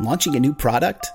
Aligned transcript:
Launching 0.00 0.34
a 0.34 0.40
new 0.40 0.52
product? 0.52 1.06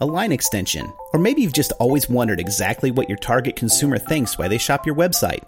A 0.00 0.06
line 0.06 0.30
extension? 0.30 0.92
Or 1.12 1.18
maybe 1.18 1.42
you've 1.42 1.52
just 1.52 1.72
always 1.80 2.08
wondered 2.08 2.38
exactly 2.38 2.92
what 2.92 3.08
your 3.08 3.18
target 3.18 3.56
consumer 3.56 3.98
thinks 3.98 4.38
while 4.38 4.48
they 4.48 4.56
shop 4.56 4.86
your 4.86 4.94
website. 4.94 5.42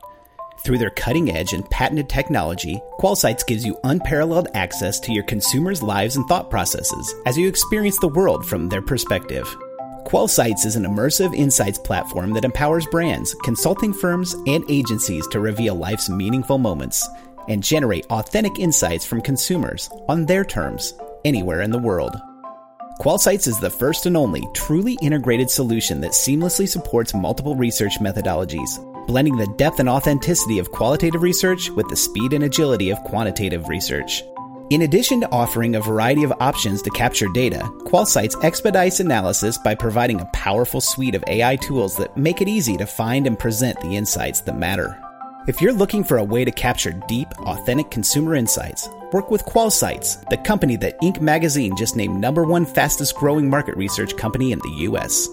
Through 0.65 0.78
their 0.78 0.91
cutting 0.91 1.31
edge 1.31 1.53
and 1.53 1.68
patented 1.71 2.08
technology, 2.08 2.81
QualSites 2.99 3.47
gives 3.47 3.65
you 3.65 3.79
unparalleled 3.84 4.49
access 4.55 4.99
to 5.00 5.13
your 5.13 5.23
consumers' 5.25 5.81
lives 5.81 6.17
and 6.17 6.26
thought 6.26 6.50
processes 6.50 7.15
as 7.25 7.39
you 7.39 7.47
experience 7.47 8.00
the 8.00 8.09
world 8.09 8.45
from 8.45 8.68
their 8.68 8.83
perspective. 8.83 9.46
QualSites 10.05 10.67
is 10.67 10.75
an 10.75 10.85
immersive 10.85 11.37
insights 11.37 11.79
platform 11.79 12.33
that 12.33 12.45
empowers 12.45 12.87
brands, 12.87 13.35
consulting 13.45 13.93
firms, 13.93 14.35
and 14.49 14.64
agencies 14.69 15.27
to 15.29 15.39
reveal 15.39 15.77
life's 15.77 16.09
meaningful 16.09 16.59
moments 16.59 17.09
and 17.49 17.62
generate 17.62 18.07
authentic 18.07 18.59
insights 18.59 19.07
from 19.07 19.21
consumers 19.21 19.89
on 20.09 20.27
their 20.27 20.45
terms, 20.45 20.95
anywhere 21.25 21.61
in 21.61 21.71
the 21.71 21.79
world. 21.79 22.21
QualSites 23.00 23.48
is 23.48 23.59
the 23.59 23.70
first 23.70 24.06
and 24.06 24.16
only 24.16 24.46
truly 24.55 24.96
integrated 25.02 25.50
solution 25.50 26.00
that 26.02 26.12
seamlessly 26.12 26.69
supports 26.69 27.14
multiple 27.14 27.56
research 27.56 27.98
methodologies, 28.00 28.78
blending 29.06 29.37
the 29.37 29.52
depth 29.59 29.80
and 29.80 29.88
authenticity 29.88 30.59
of 30.59 30.70
qualitative 30.70 31.23
research 31.23 31.70
with 31.70 31.88
the 31.88 31.97
speed 31.97 32.33
and 32.33 32.45
agility 32.45 32.91
of 32.91 33.02
quantitative 33.02 33.69
research. 33.69 34.23
In 34.70 34.83
addition 34.83 35.20
to 35.20 35.30
offering 35.30 35.74
a 35.74 35.80
variety 35.80 36.23
of 36.23 36.33
options 36.38 36.80
to 36.83 36.91
capture 36.91 37.28
data, 37.34 37.59
QualSites 37.84 38.42
expedites 38.45 39.00
analysis 39.00 39.59
by 39.59 39.74
providing 39.74 40.20
a 40.20 40.30
powerful 40.33 40.80
suite 40.80 41.14
of 41.14 41.24
AI 41.27 41.56
tools 41.56 41.97
that 41.97 42.16
make 42.16 42.41
it 42.41 42.48
easy 42.48 42.77
to 42.77 42.86
find 42.86 43.27
and 43.27 43.38
present 43.38 43.80
the 43.80 43.97
insights 43.97 44.42
that 44.42 44.56
matter. 44.59 44.98
If 45.48 45.61
you're 45.61 45.72
looking 45.72 46.05
for 46.05 46.19
a 46.19 46.24
way 46.24 46.45
to 46.45 46.52
capture 46.52 46.92
deep, 47.09 47.28
authentic 47.41 47.91
consumer 47.91 48.36
insights, 48.36 48.88
work 49.12 49.30
with 49.30 49.45
QualSites, 49.45 50.29
the 50.30 50.37
company 50.39 50.77
that 50.77 51.01
Inc. 51.01 51.20
magazine 51.20 51.77
just 51.77 51.97
named 51.97 52.20
number 52.20 52.45
one 52.45 52.66
fastest 52.66 53.15
growing 53.15 53.48
market 53.48 53.77
research 53.77 54.16
company 54.16 54.53
in 54.53 54.59
the 54.61 54.70
U.S. 54.89 55.29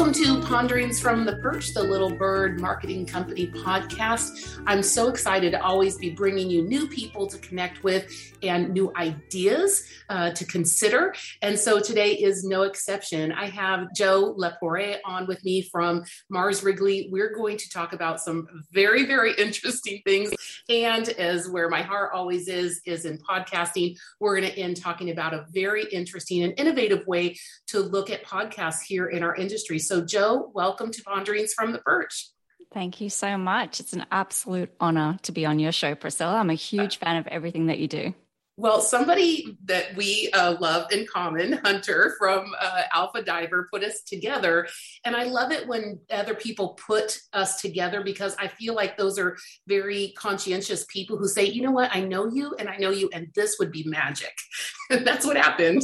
Welcome 0.00 0.24
to 0.24 0.40
Ponderings 0.40 0.98
from 0.98 1.26
the 1.26 1.36
Perch, 1.36 1.74
the 1.74 1.82
Little 1.82 2.10
Bird 2.10 2.58
Marketing 2.58 3.04
Company 3.04 3.48
podcast. 3.48 4.58
I'm 4.66 4.82
so 4.82 5.08
excited 5.08 5.52
to 5.52 5.62
always 5.62 5.98
be 5.98 6.08
bringing 6.08 6.48
you 6.48 6.62
new 6.62 6.88
people 6.88 7.26
to 7.26 7.36
connect 7.36 7.84
with 7.84 8.10
and 8.42 8.70
new 8.72 8.90
ideas 8.96 9.84
uh, 10.08 10.30
to 10.30 10.46
consider. 10.46 11.14
And 11.42 11.58
so 11.58 11.80
today 11.80 12.14
is 12.14 12.44
no 12.44 12.62
exception. 12.62 13.30
I 13.30 13.50
have 13.50 13.92
Joe 13.94 14.34
Lepore 14.38 14.96
on 15.04 15.26
with 15.26 15.44
me 15.44 15.60
from 15.60 16.04
Mars 16.30 16.64
Wrigley. 16.64 17.10
We're 17.12 17.34
going 17.34 17.58
to 17.58 17.68
talk 17.68 17.92
about 17.92 18.22
some 18.22 18.48
very, 18.72 19.04
very 19.04 19.34
interesting 19.38 20.00
things. 20.06 20.32
And 20.70 21.10
as 21.10 21.46
where 21.46 21.68
my 21.68 21.82
heart 21.82 22.12
always 22.14 22.48
is, 22.48 22.80
is 22.86 23.04
in 23.04 23.18
podcasting, 23.18 23.98
we're 24.18 24.40
going 24.40 24.50
to 24.50 24.58
end 24.58 24.78
talking 24.78 25.10
about 25.10 25.34
a 25.34 25.44
very 25.50 25.84
interesting 25.92 26.42
and 26.42 26.54
innovative 26.58 27.06
way 27.06 27.36
to 27.66 27.80
look 27.80 28.08
at 28.08 28.24
podcasts 28.24 28.80
here 28.80 29.08
in 29.08 29.22
our 29.22 29.36
industry. 29.36 29.78
So, 29.90 30.00
Joe, 30.00 30.52
welcome 30.54 30.92
to 30.92 31.02
Ponderings 31.02 31.52
from 31.52 31.72
the 31.72 31.80
Perch. 31.80 32.28
Thank 32.72 33.00
you 33.00 33.10
so 33.10 33.36
much. 33.36 33.80
It's 33.80 33.92
an 33.92 34.06
absolute 34.12 34.72
honor 34.78 35.18
to 35.22 35.32
be 35.32 35.44
on 35.44 35.58
your 35.58 35.72
show, 35.72 35.96
Priscilla. 35.96 36.36
I'm 36.36 36.48
a 36.48 36.54
huge 36.54 36.98
fan 36.98 37.16
of 37.16 37.26
everything 37.26 37.66
that 37.66 37.80
you 37.80 37.88
do. 37.88 38.14
Well, 38.56 38.82
somebody 38.82 39.56
that 39.64 39.96
we 39.96 40.30
uh, 40.32 40.54
love 40.60 40.92
in 40.92 41.06
common, 41.12 41.54
Hunter 41.64 42.14
from 42.20 42.52
uh, 42.60 42.82
Alpha 42.94 43.22
Diver, 43.22 43.68
put 43.72 43.82
us 43.82 44.02
together. 44.02 44.68
And 45.04 45.16
I 45.16 45.24
love 45.24 45.50
it 45.50 45.66
when 45.66 45.98
other 46.08 46.34
people 46.34 46.78
put 46.86 47.18
us 47.32 47.60
together 47.60 48.04
because 48.04 48.36
I 48.38 48.46
feel 48.46 48.74
like 48.74 48.96
those 48.96 49.18
are 49.18 49.36
very 49.66 50.14
conscientious 50.16 50.84
people 50.88 51.16
who 51.16 51.26
say, 51.26 51.46
you 51.46 51.62
know 51.62 51.72
what, 51.72 51.90
I 51.92 52.02
know 52.02 52.28
you 52.28 52.54
and 52.60 52.68
I 52.68 52.76
know 52.76 52.90
you, 52.90 53.10
and 53.12 53.26
this 53.34 53.56
would 53.58 53.72
be 53.72 53.82
magic. 53.88 54.36
That's 54.90 55.26
what 55.26 55.36
happened. 55.36 55.82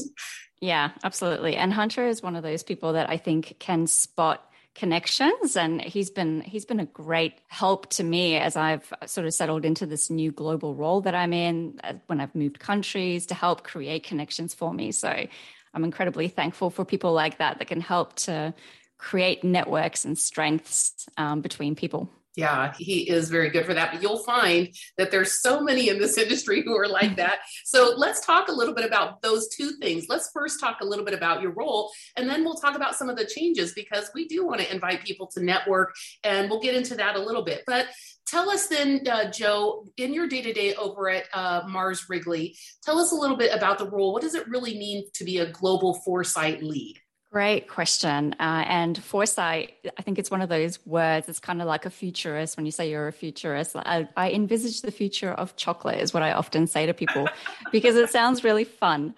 Yeah, 0.60 0.90
absolutely. 1.04 1.56
And 1.56 1.72
Hunter 1.72 2.06
is 2.06 2.22
one 2.22 2.36
of 2.36 2.42
those 2.42 2.62
people 2.62 2.94
that 2.94 3.10
I 3.10 3.16
think 3.16 3.56
can 3.58 3.86
spot 3.86 4.42
connections 4.74 5.56
and 5.56 5.80
he's 5.80 6.10
been 6.10 6.42
he's 6.42 6.66
been 6.66 6.80
a 6.80 6.84
great 6.84 7.32
help 7.48 7.88
to 7.88 8.04
me 8.04 8.36
as 8.36 8.56
I've 8.56 8.92
sort 9.06 9.26
of 9.26 9.32
settled 9.32 9.64
into 9.64 9.86
this 9.86 10.10
new 10.10 10.30
global 10.30 10.74
role 10.74 11.00
that 11.00 11.14
I'm 11.14 11.32
in 11.32 11.80
uh, 11.82 11.94
when 12.08 12.20
I've 12.20 12.34
moved 12.34 12.58
countries 12.58 13.24
to 13.26 13.34
help 13.34 13.64
create 13.64 14.04
connections 14.04 14.52
for 14.52 14.74
me 14.74 14.92
so 14.92 15.08
I'm 15.72 15.84
incredibly 15.84 16.28
thankful 16.28 16.68
for 16.68 16.84
people 16.84 17.14
like 17.14 17.38
that 17.38 17.58
that 17.58 17.68
can 17.68 17.80
help 17.80 18.16
to 18.16 18.52
create 18.98 19.42
networks 19.42 20.04
and 20.04 20.18
strengths 20.18 21.06
um, 21.16 21.40
between 21.40 21.74
people 21.74 22.10
yeah, 22.36 22.74
he 22.78 23.08
is 23.08 23.30
very 23.30 23.48
good 23.48 23.64
for 23.64 23.72
that. 23.72 23.92
But 23.92 24.02
you'll 24.02 24.22
find 24.22 24.68
that 24.98 25.10
there's 25.10 25.40
so 25.40 25.60
many 25.60 25.88
in 25.88 25.98
this 25.98 26.18
industry 26.26 26.62
who 26.62 26.76
are 26.76 26.86
like 26.86 27.16
that. 27.16 27.40
So 27.64 27.94
let's 27.96 28.24
talk 28.24 28.48
a 28.48 28.52
little 28.52 28.74
bit 28.74 28.84
about 28.84 29.22
those 29.22 29.48
two 29.48 29.72
things. 29.80 30.06
Let's 30.08 30.30
first 30.32 30.60
talk 30.60 30.78
a 30.82 30.84
little 30.84 31.04
bit 31.04 31.14
about 31.14 31.40
your 31.40 31.52
role, 31.52 31.90
and 32.16 32.28
then 32.28 32.44
we'll 32.44 32.54
talk 32.54 32.76
about 32.76 32.94
some 32.94 33.08
of 33.08 33.16
the 33.16 33.24
changes 33.24 33.72
because 33.72 34.10
we 34.14 34.28
do 34.28 34.46
want 34.46 34.60
to 34.60 34.72
invite 34.72 35.02
people 35.02 35.26
to 35.28 35.42
network, 35.42 35.94
and 36.22 36.50
we'll 36.50 36.60
get 36.60 36.76
into 36.76 36.94
that 36.96 37.16
a 37.16 37.20
little 37.20 37.42
bit. 37.42 37.62
But 37.66 37.86
tell 38.26 38.50
us 38.50 38.66
then, 38.66 39.00
uh, 39.10 39.30
Joe, 39.30 39.86
in 39.96 40.12
your 40.12 40.28
day 40.28 40.42
to 40.42 40.52
day 40.52 40.74
over 40.74 41.08
at 41.08 41.24
uh, 41.32 41.62
Mars 41.66 42.06
Wrigley, 42.08 42.56
tell 42.84 42.98
us 42.98 43.12
a 43.12 43.16
little 43.16 43.36
bit 43.36 43.54
about 43.54 43.78
the 43.78 43.88
role. 43.88 44.12
What 44.12 44.22
does 44.22 44.34
it 44.34 44.46
really 44.48 44.78
mean 44.78 45.04
to 45.14 45.24
be 45.24 45.38
a 45.38 45.50
global 45.50 45.94
foresight 46.04 46.62
lead? 46.62 47.00
Great 47.36 47.68
question. 47.68 48.34
Uh, 48.40 48.64
and 48.66 48.96
foresight, 48.96 49.74
I 49.98 50.00
think 50.00 50.18
it's 50.18 50.30
one 50.30 50.40
of 50.40 50.48
those 50.48 50.78
words. 50.86 51.28
It's 51.28 51.38
kind 51.38 51.60
of 51.60 51.68
like 51.68 51.84
a 51.84 51.90
futurist 51.90 52.56
when 52.56 52.64
you 52.64 52.72
say 52.72 52.88
you're 52.88 53.08
a 53.08 53.12
futurist. 53.12 53.76
I, 53.76 54.08
I 54.16 54.30
envisage 54.30 54.80
the 54.80 54.90
future 54.90 55.32
of 55.32 55.54
chocolate, 55.54 56.00
is 56.00 56.14
what 56.14 56.22
I 56.22 56.32
often 56.32 56.66
say 56.66 56.86
to 56.86 56.94
people, 56.94 57.28
because 57.72 57.96
it 57.96 58.08
sounds 58.08 58.42
really 58.42 58.64
fun. 58.64 59.14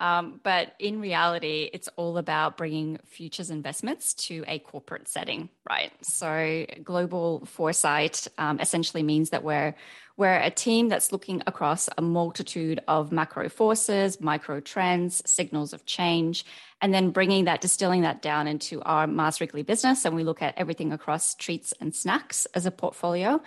Um, 0.00 0.40
but 0.42 0.74
in 0.80 1.00
reality, 1.00 1.70
it's 1.72 1.88
all 1.94 2.18
about 2.18 2.56
bringing 2.56 2.98
futures 3.04 3.50
investments 3.50 4.14
to 4.14 4.42
a 4.48 4.58
corporate 4.58 5.06
setting, 5.06 5.48
right? 5.68 5.92
So, 6.04 6.66
global 6.82 7.46
foresight 7.46 8.26
um, 8.36 8.58
essentially 8.58 9.04
means 9.04 9.30
that 9.30 9.44
we're 9.44 9.76
we're 10.20 10.36
a 10.36 10.50
team 10.50 10.90
that's 10.90 11.12
looking 11.12 11.42
across 11.46 11.88
a 11.96 12.02
multitude 12.02 12.78
of 12.86 13.10
macro 13.10 13.48
forces, 13.48 14.20
micro 14.20 14.60
trends, 14.60 15.22
signals 15.24 15.72
of 15.72 15.86
change, 15.86 16.44
and 16.82 16.92
then 16.92 17.08
bringing 17.08 17.46
that, 17.46 17.62
distilling 17.62 18.02
that 18.02 18.20
down 18.20 18.46
into 18.46 18.82
our 18.82 19.06
Mars 19.06 19.40
Wrigley 19.40 19.62
business. 19.62 20.04
And 20.04 20.14
we 20.14 20.22
look 20.22 20.42
at 20.42 20.58
everything 20.58 20.92
across 20.92 21.34
treats 21.34 21.72
and 21.80 21.94
snacks 21.94 22.46
as 22.54 22.66
a 22.66 22.70
portfolio 22.70 23.40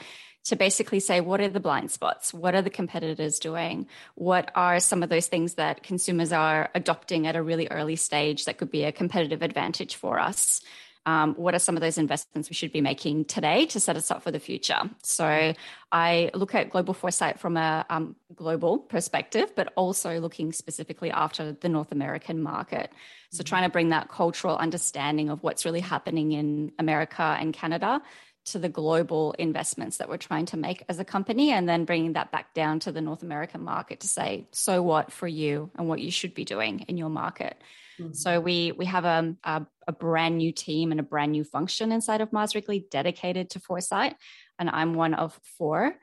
to 0.46 0.56
basically 0.56 1.00
say 1.00 1.22
what 1.22 1.42
are 1.42 1.48
the 1.48 1.60
blind 1.60 1.92
spots? 1.92 2.34
What 2.34 2.56
are 2.56 2.64
the 2.64 2.72
competitors 2.72 3.38
doing? 3.38 3.86
What 4.16 4.52
are 4.56 4.80
some 4.80 5.04
of 5.04 5.10
those 5.10 5.28
things 5.28 5.54
that 5.54 5.84
consumers 5.84 6.34
are 6.34 6.72
adopting 6.74 7.28
at 7.28 7.36
a 7.36 7.44
really 7.44 7.68
early 7.68 7.98
stage 7.98 8.46
that 8.46 8.58
could 8.58 8.72
be 8.72 8.84
a 8.84 8.92
competitive 8.92 9.44
advantage 9.44 9.96
for 9.96 10.20
us 10.20 10.62
um, 11.06 11.34
what 11.36 11.54
are 11.54 11.60
some 11.60 11.76
of 11.76 11.82
those 11.82 11.98
investments 11.98 12.50
we 12.50 12.54
should 12.54 12.72
be 12.72 12.82
making 12.82 13.26
today 13.26 13.66
to 13.68 13.80
set 13.80 13.98
us 13.98 14.10
up 14.10 14.24
for 14.24 14.32
the 14.32 14.40
future? 14.40 14.90
So 15.02 15.54
I 15.92 16.32
look 16.34 16.56
at 16.56 16.70
global 16.70 16.94
foresight 16.94 17.40
from 17.40 17.58
a 17.58 17.86
um, 17.90 18.16
global 18.34 18.80
perspective, 18.80 19.54
but 19.56 19.74
also 19.76 20.20
looking 20.20 20.54
specifically 20.54 21.12
after 21.12 21.52
the 21.52 21.70
North 21.70 21.92
American 21.92 22.42
market. 22.42 22.92
So 23.32 23.44
mm-hmm. 23.44 23.50
trying 23.50 23.64
to 23.64 23.70
bring 23.70 23.90
that 23.90 24.10
cultural 24.10 24.56
understanding 24.58 25.30
of 25.30 25.44
what's 25.44 25.66
really 25.66 25.82
happening 25.82 26.32
in 26.32 26.72
America 26.80 27.38
and 27.40 27.54
Canada 27.54 28.02
to 28.46 28.60
the 28.60 28.70
global 28.70 29.34
investments 29.40 29.98
that 29.98 30.10
we're 30.10 30.18
trying 30.18 30.46
to 30.48 30.58
make 30.58 30.84
as 30.90 31.00
a 31.00 31.06
company 31.06 31.52
and 31.52 31.68
then 31.68 31.86
bringing 31.86 32.14
that 32.14 32.32
back 32.32 32.54
down 32.54 32.80
to 32.80 32.92
the 32.92 33.02
North 33.02 33.24
American 33.24 33.64
market 33.64 34.02
to 34.02 34.08
say 34.08 34.48
so 34.52 34.82
what 34.82 35.12
for 35.12 35.28
you 35.28 35.72
and 35.78 35.88
what 35.88 36.02
you 36.02 36.12
should 36.12 36.34
be 36.34 36.44
doing 36.44 36.82
in 36.82 36.98
your 36.98 37.10
market. 37.10 37.56
Mm-hmm. 38.00 38.14
So 38.14 38.40
we 38.40 38.72
we 38.72 38.86
have 38.86 39.06
a, 39.06 39.36
a, 39.44 39.66
a 39.88 39.92
brand 39.92 40.38
new 40.38 40.52
team 40.52 40.92
and 40.92 41.00
a 41.00 41.04
brand 41.04 41.32
new 41.32 41.44
function 41.44 41.92
inside 41.92 42.22
of 42.22 42.34
Mars 42.34 42.56
Wrigley 42.56 42.86
dedicated 42.90 43.52
to 43.52 43.60
foresight, 43.60 44.16
and 44.60 44.70
I'm 44.70 44.94
one 44.94 45.14
of 45.14 45.40
four. 45.58 45.94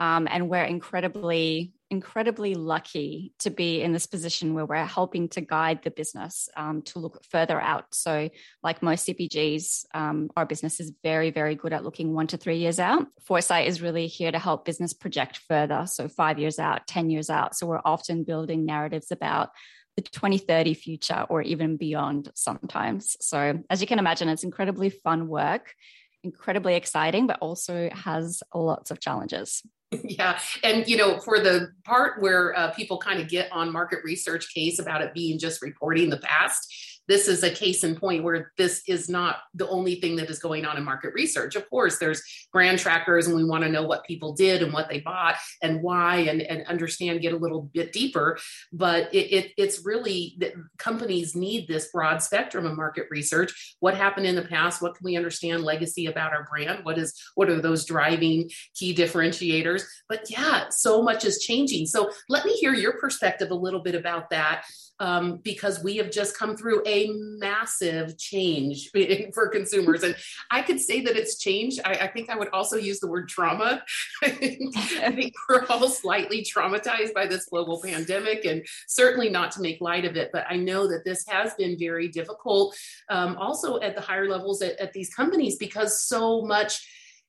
Um, 0.00 0.28
and 0.30 0.48
we're 0.48 0.64
incredibly 0.64 1.72
incredibly 1.90 2.54
lucky 2.54 3.32
to 3.38 3.50
be 3.50 3.80
in 3.80 3.92
this 3.92 4.06
position 4.06 4.52
where 4.52 4.66
we're 4.66 4.84
helping 4.84 5.28
to 5.28 5.40
guide 5.40 5.82
the 5.82 5.90
business 5.90 6.48
um, 6.56 6.82
to 6.82 6.98
look 6.98 7.24
further 7.24 7.60
out. 7.60 7.86
So, 7.94 8.28
like 8.62 8.82
most 8.82 9.06
CPGs, 9.06 9.86
um, 9.94 10.28
our 10.36 10.44
business 10.44 10.80
is 10.80 10.92
very, 11.02 11.30
very 11.30 11.54
good 11.54 11.72
at 11.72 11.84
looking 11.84 12.12
one 12.12 12.26
to 12.28 12.36
three 12.36 12.58
years 12.58 12.78
out. 12.78 13.06
Foresight 13.24 13.68
is 13.68 13.80
really 13.80 14.06
here 14.06 14.30
to 14.30 14.38
help 14.38 14.64
business 14.64 14.92
project 14.92 15.40
further. 15.48 15.86
So, 15.86 16.08
five 16.08 16.38
years 16.38 16.58
out, 16.58 16.86
10 16.86 17.10
years 17.10 17.30
out. 17.30 17.56
So, 17.56 17.66
we're 17.66 17.80
often 17.84 18.24
building 18.24 18.66
narratives 18.66 19.10
about 19.10 19.50
the 19.96 20.02
2030 20.02 20.74
future 20.74 21.26
or 21.28 21.42
even 21.42 21.76
beyond 21.76 22.30
sometimes. 22.34 23.16
So, 23.20 23.62
as 23.70 23.80
you 23.80 23.86
can 23.86 23.98
imagine, 23.98 24.28
it's 24.28 24.44
incredibly 24.44 24.90
fun 24.90 25.26
work, 25.26 25.74
incredibly 26.22 26.74
exciting, 26.74 27.26
but 27.26 27.38
also 27.40 27.88
has 27.92 28.42
lots 28.54 28.90
of 28.90 29.00
challenges. 29.00 29.62
Yeah. 29.90 30.38
And, 30.62 30.86
you 30.86 30.96
know, 30.96 31.18
for 31.18 31.40
the 31.40 31.72
part 31.84 32.20
where 32.20 32.56
uh, 32.56 32.72
people 32.72 32.98
kind 32.98 33.20
of 33.20 33.28
get 33.28 33.50
on 33.52 33.72
market 33.72 34.00
research 34.04 34.52
case 34.52 34.78
about 34.78 35.00
it 35.00 35.14
being 35.14 35.38
just 35.38 35.62
reporting 35.62 36.10
the 36.10 36.18
past, 36.18 36.72
this 37.08 37.26
is 37.26 37.42
a 37.42 37.50
case 37.50 37.82
in 37.84 37.96
point 37.96 38.22
where 38.22 38.52
this 38.58 38.82
is 38.86 39.08
not 39.08 39.38
the 39.54 39.68
only 39.68 39.96
thing 39.96 40.16
that 40.16 40.30
is 40.30 40.38
going 40.38 40.66
on 40.66 40.76
in 40.76 40.84
market 40.84 41.14
research. 41.14 41.56
Of 41.56 41.68
course, 41.70 41.98
there's 41.98 42.22
brand 42.52 42.78
trackers, 42.78 43.26
and 43.26 43.34
we 43.34 43.44
want 43.44 43.64
to 43.64 43.70
know 43.70 43.82
what 43.82 44.04
people 44.04 44.34
did 44.34 44.62
and 44.62 44.72
what 44.72 44.88
they 44.88 45.00
bought 45.00 45.36
and 45.62 45.82
why, 45.82 46.16
and, 46.16 46.42
and 46.42 46.66
understand, 46.66 47.22
get 47.22 47.32
a 47.32 47.38
little 47.38 47.62
bit 47.62 47.92
deeper. 47.92 48.38
But 48.72 49.12
it, 49.14 49.32
it, 49.32 49.52
it's 49.56 49.84
really 49.84 50.36
that 50.38 50.52
companies 50.76 51.34
need 51.34 51.66
this 51.66 51.90
broad 51.90 52.22
spectrum 52.22 52.66
of 52.66 52.76
market 52.76 53.06
research. 53.10 53.76
What 53.80 53.96
happened 53.96 54.26
in 54.26 54.36
the 54.36 54.42
past? 54.42 54.82
What 54.82 54.94
can 54.94 55.04
we 55.04 55.16
understand 55.16 55.64
legacy 55.64 56.06
about 56.06 56.32
our 56.32 56.44
brand? 56.44 56.84
What 56.84 56.98
is 56.98 57.14
what 57.34 57.48
are 57.48 57.60
those 57.60 57.86
driving 57.86 58.50
key 58.74 58.94
differentiators? 58.94 59.82
But 60.08 60.30
yeah, 60.30 60.66
so 60.70 61.02
much 61.02 61.24
is 61.24 61.42
changing. 61.42 61.86
So 61.86 62.10
let 62.28 62.44
me 62.44 62.52
hear 62.52 62.74
your 62.74 62.98
perspective 63.00 63.50
a 63.50 63.54
little 63.54 63.80
bit 63.80 63.94
about 63.94 64.28
that 64.30 64.64
um, 65.00 65.36
because 65.42 65.82
we 65.82 65.96
have 65.96 66.10
just 66.10 66.36
come 66.36 66.56
through 66.56 66.82
a 66.86 67.10
massive 67.12 68.18
change 68.18 68.90
for 69.34 69.48
consumers. 69.48 70.02
And 70.02 70.16
I 70.50 70.62
could 70.62 70.80
say 70.80 71.00
that 71.02 71.16
it's 71.16 71.38
changed. 71.38 71.80
I, 71.84 71.92
I 71.92 72.06
think 72.08 72.30
I 72.30 72.36
would 72.36 72.48
also 72.48 72.76
use 72.76 73.00
the 73.00 73.06
word 73.06 73.28
trauma. 73.28 73.82
I 74.22 74.28
think 74.30 75.34
we're 75.48 75.66
all 75.66 75.88
slightly 75.88 76.42
traumatized 76.42 77.14
by 77.14 77.26
this 77.26 77.46
global 77.46 77.80
pandemic, 77.82 78.44
and 78.44 78.66
certainly 78.86 79.28
not 79.28 79.52
to 79.52 79.60
make 79.60 79.80
light 79.80 80.04
of 80.04 80.16
it. 80.16 80.30
But 80.32 80.46
I 80.48 80.56
know 80.56 80.88
that 80.88 81.04
this 81.04 81.24
has 81.28 81.54
been 81.54 81.78
very 81.78 82.08
difficult, 82.08 82.76
um, 83.08 83.36
also 83.36 83.80
at 83.80 83.94
the 83.94 84.00
higher 84.00 84.28
levels 84.28 84.62
at, 84.62 84.78
at 84.80 84.92
these 84.92 85.12
companies, 85.14 85.56
because 85.56 86.02
so 86.02 86.42
much 86.42 86.86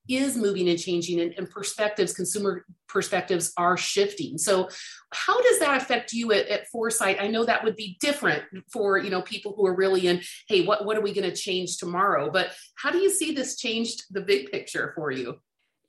is 0.09 0.35
moving 0.35 0.67
and 0.69 0.79
changing 0.79 1.19
and, 1.19 1.33
and, 1.37 1.49
perspectives 1.49 2.13
consumer 2.13 2.65
perspectives 2.87 3.53
are 3.57 3.77
shifting 3.77 4.37
so 4.37 4.67
how 5.11 5.41
does 5.41 5.59
that 5.59 5.81
affect 5.81 6.13
you 6.13 6.31
at, 6.31 6.47
at 6.47 6.67
foresight 6.67 7.17
i 7.19 7.27
know 7.27 7.45
that 7.45 7.63
would 7.63 7.75
be 7.75 7.97
different 7.99 8.43
for 8.71 8.97
you 8.97 9.09
know 9.09 9.21
people 9.21 9.53
who 9.55 9.65
are 9.65 9.75
really 9.75 10.07
in 10.07 10.21
hey 10.47 10.65
what, 10.65 10.85
what 10.85 10.97
are 10.97 11.01
we 11.01 11.13
going 11.13 11.29
to 11.29 11.35
change 11.35 11.77
tomorrow 11.77 12.29
but 12.31 12.51
how 12.75 12.91
do 12.91 12.97
you 12.97 13.09
see 13.09 13.33
this 13.33 13.57
changed 13.57 14.03
the 14.11 14.21
big 14.21 14.51
picture 14.51 14.91
for 14.95 15.11
you 15.11 15.35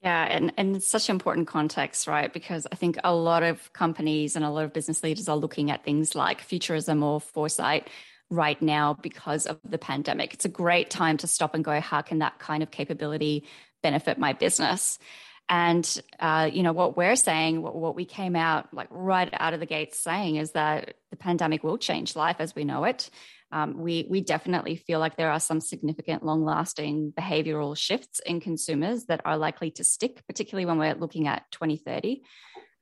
yeah, 0.03 0.25
and, 0.25 0.51
and 0.57 0.77
it's 0.77 0.87
such 0.87 1.11
important 1.11 1.47
context, 1.47 2.07
right? 2.07 2.33
Because 2.33 2.67
I 2.73 2.75
think 2.75 2.97
a 3.05 3.15
lot 3.15 3.43
of 3.43 3.71
companies 3.75 4.35
and 4.35 4.47
a 4.47 4.49
lot 4.49 4.65
of 4.65 4.73
business 4.73 5.03
leaders 5.03 5.29
are 5.29 5.37
looking 5.37 5.71
at 5.71 5.85
things 5.85 6.15
like 6.15 6.41
futurism 6.41 7.03
or 7.03 7.21
foresight 7.21 7.91
right 8.31 8.61
now 8.63 8.95
because 8.95 9.45
of 9.45 9.59
the 9.69 9.77
pandemic. 9.77 10.33
It's 10.33 10.45
a 10.45 10.51
great 10.51 10.89
time 10.89 11.17
to 11.19 11.27
stop 11.27 11.55
and 11.55 11.65
go, 11.65 11.81
how 11.81 12.01
can 12.01 12.21
that 12.21 12.39
kind 12.39 12.63
of 12.63 12.71
capability 12.71 13.45
benefit 13.83 14.19
my 14.19 14.33
business. 14.33 14.99
And 15.49 16.03
uh, 16.21 16.49
you 16.53 16.63
know 16.63 16.73
what 16.73 16.97
we're 16.97 17.17
saying, 17.17 17.61
what, 17.61 17.75
what, 17.75 17.97
we 17.97 18.05
came 18.05 18.37
out 18.37 18.73
like 18.73 18.87
right 18.91 19.29
out 19.33 19.53
of 19.53 19.59
the 19.59 19.67
gates 19.67 19.99
saying 19.99 20.37
is 20.37 20.53
that 20.53 20.95
the 21.11 21.17
pandemic 21.17 21.65
will 21.65 21.77
change 21.77 22.15
life 22.15 22.37
as 22.39 22.55
we 22.55 22.63
know 22.63 22.85
it. 22.85 23.11
Um, 23.53 23.79
we 23.79 24.07
we 24.09 24.21
definitely 24.21 24.77
feel 24.77 25.01
like 25.01 25.17
there 25.17 25.33
are 25.33 25.41
some 25.41 25.61
significant, 25.61 26.25
long-lasting 26.25 27.13
behavioral 27.19 27.77
shifts 27.77 28.21
in 28.25 28.41
consumers 28.41 29.07
that 29.07 29.23
are 29.25 29.37
likely 29.37 29.73
to 29.73 29.83
stick, 29.83 30.25
particularly 30.29 30.67
when 30.67 30.79
we're 30.79 30.95
looking 30.95 31.27
at 31.27 31.51
2030. 31.51 32.23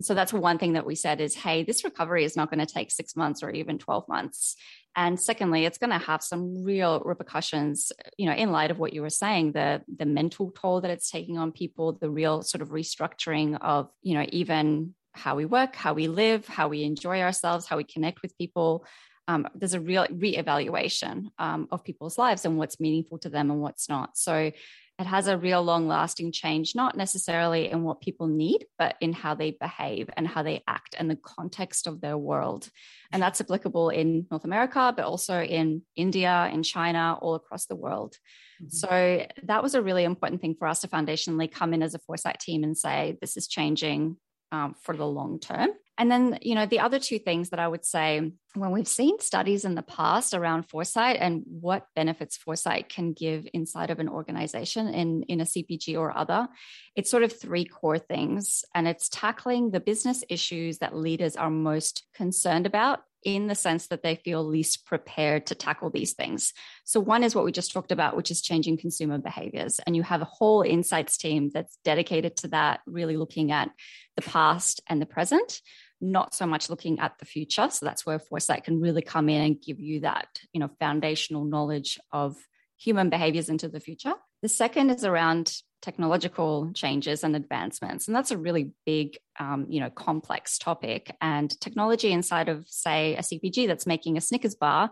So 0.00 0.14
that's 0.14 0.32
one 0.32 0.58
thing 0.58 0.74
that 0.74 0.86
we 0.86 0.94
said 0.94 1.20
is, 1.20 1.34
hey, 1.34 1.64
this 1.64 1.82
recovery 1.82 2.24
is 2.24 2.36
not 2.36 2.50
going 2.50 2.64
to 2.64 2.72
take 2.72 2.90
six 2.90 3.16
months 3.16 3.42
or 3.42 3.50
even 3.50 3.78
12 3.78 4.08
months. 4.08 4.54
And 4.94 5.18
secondly, 5.20 5.64
it's 5.64 5.78
going 5.78 5.90
to 5.90 5.98
have 5.98 6.22
some 6.22 6.62
real 6.62 7.00
repercussions, 7.04 7.92
you 8.16 8.26
know, 8.26 8.34
in 8.34 8.52
light 8.52 8.70
of 8.70 8.78
what 8.78 8.92
you 8.92 9.02
were 9.02 9.10
saying, 9.10 9.52
the 9.52 9.82
the 9.96 10.06
mental 10.06 10.50
toll 10.52 10.80
that 10.80 10.90
it's 10.90 11.10
taking 11.10 11.38
on 11.38 11.52
people, 11.52 11.92
the 11.92 12.10
real 12.10 12.42
sort 12.42 12.62
of 12.62 12.70
restructuring 12.70 13.58
of, 13.60 13.90
you 14.02 14.14
know, 14.14 14.26
even 14.30 14.94
how 15.12 15.36
we 15.36 15.44
work, 15.44 15.74
how 15.74 15.94
we 15.94 16.08
live, 16.08 16.46
how 16.46 16.68
we 16.68 16.82
enjoy 16.84 17.20
ourselves, 17.20 17.66
how 17.66 17.76
we 17.76 17.84
connect 17.84 18.22
with 18.22 18.36
people. 18.38 18.84
Um, 19.26 19.46
there's 19.54 19.74
a 19.74 19.80
real 19.80 20.06
reevaluation 20.06 21.26
um, 21.38 21.68
of 21.70 21.84
people's 21.84 22.16
lives 22.16 22.44
and 22.44 22.56
what's 22.56 22.80
meaningful 22.80 23.18
to 23.18 23.28
them 23.28 23.50
and 23.50 23.60
what's 23.60 23.88
not. 23.88 24.16
So 24.16 24.52
it 24.98 25.06
has 25.06 25.28
a 25.28 25.38
real 25.38 25.62
long 25.62 25.86
lasting 25.86 26.32
change, 26.32 26.74
not 26.74 26.96
necessarily 26.96 27.70
in 27.70 27.84
what 27.84 28.00
people 28.00 28.26
need, 28.26 28.66
but 28.78 28.96
in 29.00 29.12
how 29.12 29.34
they 29.34 29.52
behave 29.52 30.10
and 30.16 30.26
how 30.26 30.42
they 30.42 30.64
act 30.66 30.96
and 30.98 31.08
the 31.08 31.16
context 31.16 31.86
of 31.86 32.00
their 32.00 32.18
world. 32.18 32.68
And 33.12 33.22
that's 33.22 33.40
applicable 33.40 33.90
in 33.90 34.26
North 34.28 34.44
America, 34.44 34.92
but 34.96 35.04
also 35.04 35.40
in 35.40 35.82
India, 35.94 36.50
in 36.52 36.64
China, 36.64 37.16
all 37.20 37.36
across 37.36 37.66
the 37.66 37.76
world. 37.76 38.16
Mm-hmm. 38.60 38.70
So 38.70 39.26
that 39.44 39.62
was 39.62 39.76
a 39.76 39.82
really 39.82 40.02
important 40.02 40.40
thing 40.40 40.56
for 40.58 40.66
us 40.66 40.80
to 40.80 40.88
foundationally 40.88 41.50
come 41.50 41.74
in 41.74 41.82
as 41.82 41.94
a 41.94 42.00
foresight 42.00 42.40
team 42.40 42.64
and 42.64 42.76
say, 42.76 43.16
this 43.20 43.36
is 43.36 43.46
changing 43.46 44.16
um, 44.50 44.74
for 44.82 44.96
the 44.96 45.06
long 45.06 45.38
term. 45.38 45.68
And 45.98 46.10
then, 46.10 46.38
you 46.42 46.54
know, 46.54 46.64
the 46.64 46.78
other 46.78 47.00
two 47.00 47.18
things 47.18 47.50
that 47.50 47.58
I 47.58 47.66
would 47.66 47.84
say 47.84 48.30
when 48.54 48.70
we've 48.70 48.88
seen 48.88 49.18
studies 49.18 49.64
in 49.64 49.74
the 49.74 49.82
past 49.82 50.32
around 50.32 50.62
foresight 50.68 51.16
and 51.20 51.42
what 51.44 51.86
benefits 51.96 52.36
foresight 52.36 52.88
can 52.88 53.12
give 53.12 53.48
inside 53.52 53.90
of 53.90 53.98
an 53.98 54.08
organization 54.08 54.88
in, 54.88 55.24
in 55.24 55.40
a 55.40 55.44
CPG 55.44 55.98
or 55.98 56.16
other, 56.16 56.46
it's 56.94 57.10
sort 57.10 57.24
of 57.24 57.38
three 57.38 57.64
core 57.64 57.98
things. 57.98 58.64
And 58.76 58.86
it's 58.86 59.08
tackling 59.08 59.72
the 59.72 59.80
business 59.80 60.22
issues 60.28 60.78
that 60.78 60.96
leaders 60.96 61.34
are 61.34 61.50
most 61.50 62.04
concerned 62.14 62.66
about 62.66 63.00
in 63.24 63.48
the 63.48 63.54
sense 63.54 63.88
that 63.88 64.02
they 64.02 64.14
feel 64.14 64.44
least 64.44 64.86
prepared 64.86 65.46
to 65.46 65.54
tackle 65.54 65.90
these 65.90 66.12
things. 66.12 66.52
So, 66.84 67.00
one 67.00 67.24
is 67.24 67.34
what 67.34 67.44
we 67.44 67.50
just 67.50 67.72
talked 67.72 67.90
about, 67.90 68.16
which 68.16 68.30
is 68.30 68.40
changing 68.40 68.78
consumer 68.78 69.18
behaviors. 69.18 69.80
And 69.86 69.96
you 69.96 70.04
have 70.04 70.22
a 70.22 70.26
whole 70.26 70.62
insights 70.62 71.16
team 71.16 71.50
that's 71.52 71.78
dedicated 71.84 72.36
to 72.38 72.48
that, 72.48 72.80
really 72.86 73.16
looking 73.16 73.50
at 73.50 73.70
the 74.14 74.22
past 74.22 74.80
and 74.88 75.02
the 75.02 75.06
present 75.06 75.60
not 76.00 76.34
so 76.34 76.46
much 76.46 76.70
looking 76.70 77.00
at 77.00 77.18
the 77.18 77.24
future. 77.24 77.68
So 77.70 77.86
that's 77.86 78.06
where 78.06 78.18
foresight 78.18 78.64
can 78.64 78.80
really 78.80 79.02
come 79.02 79.28
in 79.28 79.42
and 79.42 79.60
give 79.60 79.80
you 79.80 80.00
that, 80.00 80.28
you 80.52 80.60
know, 80.60 80.70
foundational 80.78 81.44
knowledge 81.44 81.98
of 82.12 82.36
human 82.76 83.10
behaviors 83.10 83.48
into 83.48 83.68
the 83.68 83.80
future. 83.80 84.14
The 84.42 84.48
second 84.48 84.90
is 84.90 85.04
around 85.04 85.52
technological 85.82 86.70
changes 86.74 87.24
and 87.24 87.34
advancements, 87.34 88.06
and 88.06 88.16
that's 88.16 88.30
a 88.30 88.38
really 88.38 88.72
big, 88.86 89.18
um, 89.38 89.66
you 89.68 89.80
know, 89.80 89.90
complex 89.90 90.58
topic. 90.58 91.14
And 91.20 91.50
technology 91.60 92.12
inside 92.12 92.48
of, 92.48 92.68
say, 92.68 93.16
a 93.16 93.22
CPG 93.22 93.66
that's 93.66 93.86
making 93.86 94.16
a 94.16 94.20
Snickers 94.20 94.54
bar, 94.54 94.90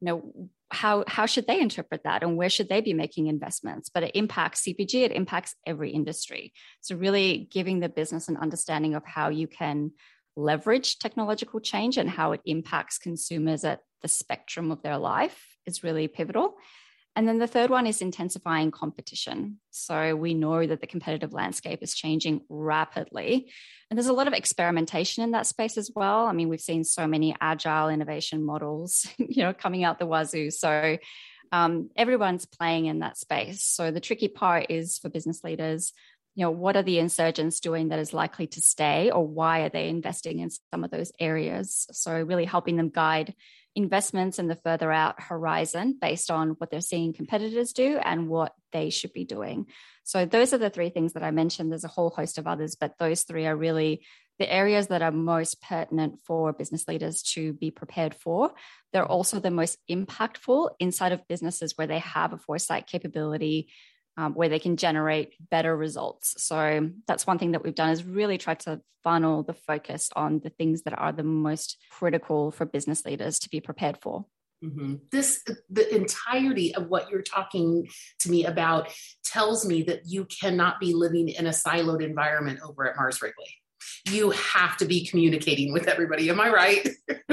you 0.00 0.06
know, 0.06 0.50
how 0.70 1.04
how 1.06 1.26
should 1.26 1.46
they 1.46 1.60
interpret 1.60 2.02
that, 2.04 2.22
and 2.22 2.36
where 2.36 2.48
should 2.48 2.68
they 2.68 2.80
be 2.80 2.94
making 2.94 3.26
investments? 3.26 3.90
But 3.90 4.04
it 4.04 4.12
impacts 4.14 4.62
CPG, 4.62 5.04
it 5.04 5.12
impacts 5.12 5.54
every 5.66 5.90
industry. 5.90 6.52
So 6.80 6.96
really 6.96 7.48
giving 7.50 7.80
the 7.80 7.88
business 7.88 8.28
an 8.28 8.36
understanding 8.36 8.94
of 8.94 9.04
how 9.04 9.28
you 9.28 9.46
can 9.46 9.92
leverage 10.36 10.98
technological 10.98 11.60
change 11.60 11.98
and 11.98 12.08
how 12.08 12.32
it 12.32 12.40
impacts 12.44 12.98
consumers 12.98 13.64
at 13.64 13.80
the 14.02 14.08
spectrum 14.08 14.70
of 14.70 14.82
their 14.82 14.98
life 14.98 15.56
is 15.66 15.84
really 15.84 16.08
pivotal. 16.08 16.54
And 17.14 17.28
then 17.28 17.38
the 17.38 17.46
third 17.46 17.68
one 17.68 17.86
is 17.86 18.00
intensifying 18.00 18.70
competition. 18.70 19.58
So 19.70 20.16
we 20.16 20.32
know 20.32 20.66
that 20.66 20.80
the 20.80 20.86
competitive 20.86 21.34
landscape 21.34 21.80
is 21.82 21.94
changing 21.94 22.40
rapidly. 22.48 23.52
And 23.90 23.98
there's 23.98 24.06
a 24.06 24.14
lot 24.14 24.28
of 24.28 24.32
experimentation 24.32 25.22
in 25.22 25.32
that 25.32 25.46
space 25.46 25.76
as 25.76 25.90
well. 25.94 26.26
I 26.26 26.32
mean, 26.32 26.48
we've 26.48 26.60
seen 26.60 26.84
so 26.84 27.06
many 27.06 27.36
agile 27.38 27.90
innovation 27.90 28.42
models, 28.42 29.06
you 29.18 29.42
know, 29.42 29.52
coming 29.52 29.84
out 29.84 29.98
the 29.98 30.06
wazoo. 30.06 30.50
So 30.50 30.96
um, 31.52 31.90
everyone's 31.96 32.46
playing 32.46 32.86
in 32.86 33.00
that 33.00 33.18
space. 33.18 33.62
So 33.62 33.90
the 33.90 34.00
tricky 34.00 34.28
part 34.28 34.66
is 34.70 34.98
for 34.98 35.10
business 35.10 35.44
leaders 35.44 35.92
you 36.34 36.44
know 36.44 36.50
what 36.50 36.76
are 36.76 36.82
the 36.82 36.98
insurgents 36.98 37.60
doing 37.60 37.88
that 37.88 37.98
is 37.98 38.14
likely 38.14 38.46
to 38.48 38.60
stay 38.60 39.10
or 39.10 39.26
why 39.26 39.60
are 39.60 39.68
they 39.68 39.88
investing 39.88 40.38
in 40.38 40.50
some 40.72 40.84
of 40.84 40.90
those 40.90 41.12
areas? 41.20 41.86
So 41.92 42.12
really 42.12 42.46
helping 42.46 42.76
them 42.76 42.88
guide 42.88 43.34
investments 43.74 44.38
in 44.38 44.48
the 44.48 44.56
further 44.56 44.92
out 44.92 45.20
horizon 45.20 45.96
based 46.00 46.30
on 46.30 46.50
what 46.58 46.70
they're 46.70 46.80
seeing 46.80 47.12
competitors 47.12 47.72
do 47.72 47.98
and 47.98 48.28
what 48.28 48.54
they 48.72 48.90
should 48.90 49.12
be 49.12 49.24
doing. 49.24 49.66
So 50.04 50.24
those 50.26 50.52
are 50.52 50.58
the 50.58 50.70
three 50.70 50.90
things 50.90 51.14
that 51.14 51.22
i 51.22 51.30
mentioned. 51.30 51.70
There's 51.70 51.84
a 51.84 51.88
whole 51.88 52.10
host 52.10 52.38
of 52.38 52.46
others 52.46 52.76
but 52.76 52.98
those 52.98 53.22
three 53.22 53.46
are 53.46 53.56
really 53.56 54.04
the 54.38 54.52
areas 54.52 54.88
that 54.88 55.02
are 55.02 55.12
most 55.12 55.62
pertinent 55.62 56.18
for 56.26 56.52
business 56.52 56.88
leaders 56.88 57.22
to 57.22 57.52
be 57.52 57.70
prepared 57.70 58.14
for. 58.14 58.52
They're 58.92 59.06
also 59.06 59.38
the 59.38 59.50
most 59.50 59.78
impactful 59.90 60.70
inside 60.80 61.12
of 61.12 61.28
businesses 61.28 61.76
where 61.76 61.86
they 61.86 62.00
have 62.00 62.32
a 62.32 62.38
foresight 62.38 62.86
capability 62.86 63.68
um, 64.16 64.34
where 64.34 64.48
they 64.48 64.58
can 64.58 64.76
generate 64.76 65.34
better 65.50 65.76
results. 65.76 66.34
So 66.42 66.90
that's 67.06 67.26
one 67.26 67.38
thing 67.38 67.52
that 67.52 67.64
we've 67.64 67.74
done 67.74 67.90
is 67.90 68.04
really 68.04 68.38
try 68.38 68.54
to 68.54 68.80
funnel 69.02 69.42
the 69.42 69.54
focus 69.54 70.10
on 70.14 70.40
the 70.40 70.50
things 70.50 70.82
that 70.82 70.98
are 70.98 71.12
the 71.12 71.22
most 71.22 71.78
critical 71.90 72.50
for 72.50 72.64
business 72.66 73.04
leaders 73.04 73.38
to 73.40 73.48
be 73.48 73.60
prepared 73.60 73.98
for. 74.00 74.26
Mm-hmm. 74.62 74.94
This, 75.10 75.42
the 75.70 75.92
entirety 75.94 76.74
of 76.74 76.86
what 76.88 77.10
you're 77.10 77.22
talking 77.22 77.88
to 78.20 78.30
me 78.30 78.44
about 78.44 78.92
tells 79.24 79.66
me 79.66 79.82
that 79.84 80.02
you 80.06 80.26
cannot 80.26 80.78
be 80.78 80.94
living 80.94 81.28
in 81.28 81.46
a 81.46 81.50
siloed 81.50 82.02
environment 82.02 82.60
over 82.64 82.88
at 82.88 82.96
Mars 82.96 83.20
Wrigley. 83.20 83.56
You 84.10 84.30
have 84.30 84.76
to 84.78 84.84
be 84.84 85.06
communicating 85.06 85.72
with 85.72 85.88
everybody. 85.88 86.28
Am 86.30 86.40
I 86.40 86.48
right? 86.50 86.88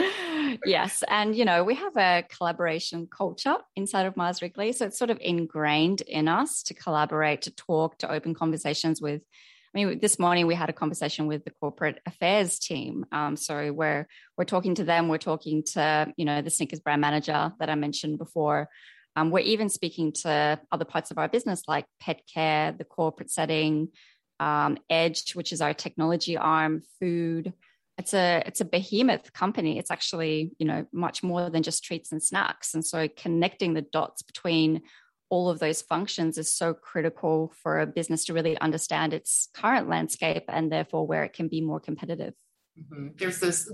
yes. 0.65 1.03
And, 1.07 1.35
you 1.35 1.45
know, 1.45 1.63
we 1.63 1.75
have 1.75 1.95
a 1.97 2.23
collaboration 2.29 3.07
culture 3.07 3.57
inside 3.75 4.05
of 4.05 4.15
Mars 4.17 4.41
Wrigley. 4.41 4.71
So 4.71 4.85
it's 4.85 4.97
sort 4.97 5.09
of 5.09 5.17
ingrained 5.21 6.01
in 6.01 6.27
us 6.27 6.63
to 6.63 6.73
collaborate, 6.73 7.43
to 7.43 7.51
talk, 7.51 7.97
to 7.99 8.11
open 8.11 8.33
conversations 8.33 9.01
with 9.01 9.21
I 9.73 9.85
mean, 9.85 9.99
this 9.99 10.17
morning 10.17 10.47
we 10.47 10.55
had 10.55 10.69
a 10.69 10.73
conversation 10.73 11.27
with 11.27 11.45
the 11.45 11.51
corporate 11.51 11.99
affairs 12.07 12.57
team. 12.57 13.05
Um, 13.11 13.35
so 13.35 13.71
we're 13.71 14.07
we're 14.35 14.45
talking 14.45 14.73
to 14.75 14.83
them. 14.83 15.09
We're 15.09 15.19
talking 15.19 15.63
to 15.73 16.11
you 16.17 16.25
know 16.25 16.41
the 16.41 16.49
Snickers 16.49 16.79
brand 16.79 17.01
manager 17.01 17.53
that 17.59 17.69
I 17.69 17.75
mentioned 17.75 18.17
before. 18.17 18.67
Um, 19.15 19.29
we're 19.31 19.39
even 19.39 19.69
speaking 19.69 20.13
to 20.23 20.59
other 20.71 20.85
parts 20.85 21.11
of 21.11 21.17
our 21.17 21.27
business 21.27 21.63
like 21.67 21.85
pet 21.99 22.21
care, 22.31 22.71
the 22.71 22.83
corporate 22.83 23.29
setting, 23.29 23.89
um, 24.39 24.77
Edge, 24.89 25.35
which 25.35 25.51
is 25.51 25.61
our 25.61 25.73
technology 25.73 26.37
arm, 26.37 26.81
food. 26.99 27.53
It's 27.97 28.13
a 28.13 28.41
it's 28.45 28.61
a 28.61 28.65
behemoth 28.65 29.33
company. 29.33 29.77
It's 29.77 29.91
actually 29.91 30.51
you 30.57 30.65
know 30.65 30.85
much 30.93 31.21
more 31.23 31.49
than 31.49 31.63
just 31.63 31.83
treats 31.83 32.11
and 32.11 32.23
snacks. 32.23 32.73
And 32.73 32.85
so 32.85 33.07
connecting 33.07 33.73
the 33.73 33.81
dots 33.81 34.21
between 34.21 34.81
all 35.29 35.49
of 35.49 35.59
those 35.59 35.81
functions 35.81 36.37
is 36.37 36.51
so 36.51 36.73
critical 36.73 37.53
for 37.61 37.79
a 37.79 37.85
business 37.85 38.25
to 38.25 38.33
really 38.33 38.57
understand 38.59 39.13
its 39.13 39.49
current 39.53 39.87
landscape 39.87 40.45
and 40.47 40.71
therefore 40.71 41.05
where 41.05 41.23
it 41.23 41.33
can 41.33 41.47
be 41.47 41.61
more 41.61 41.79
competitive. 41.79 42.33
Mm-hmm. 42.79 43.07
There's 43.17 43.39
this 43.39 43.71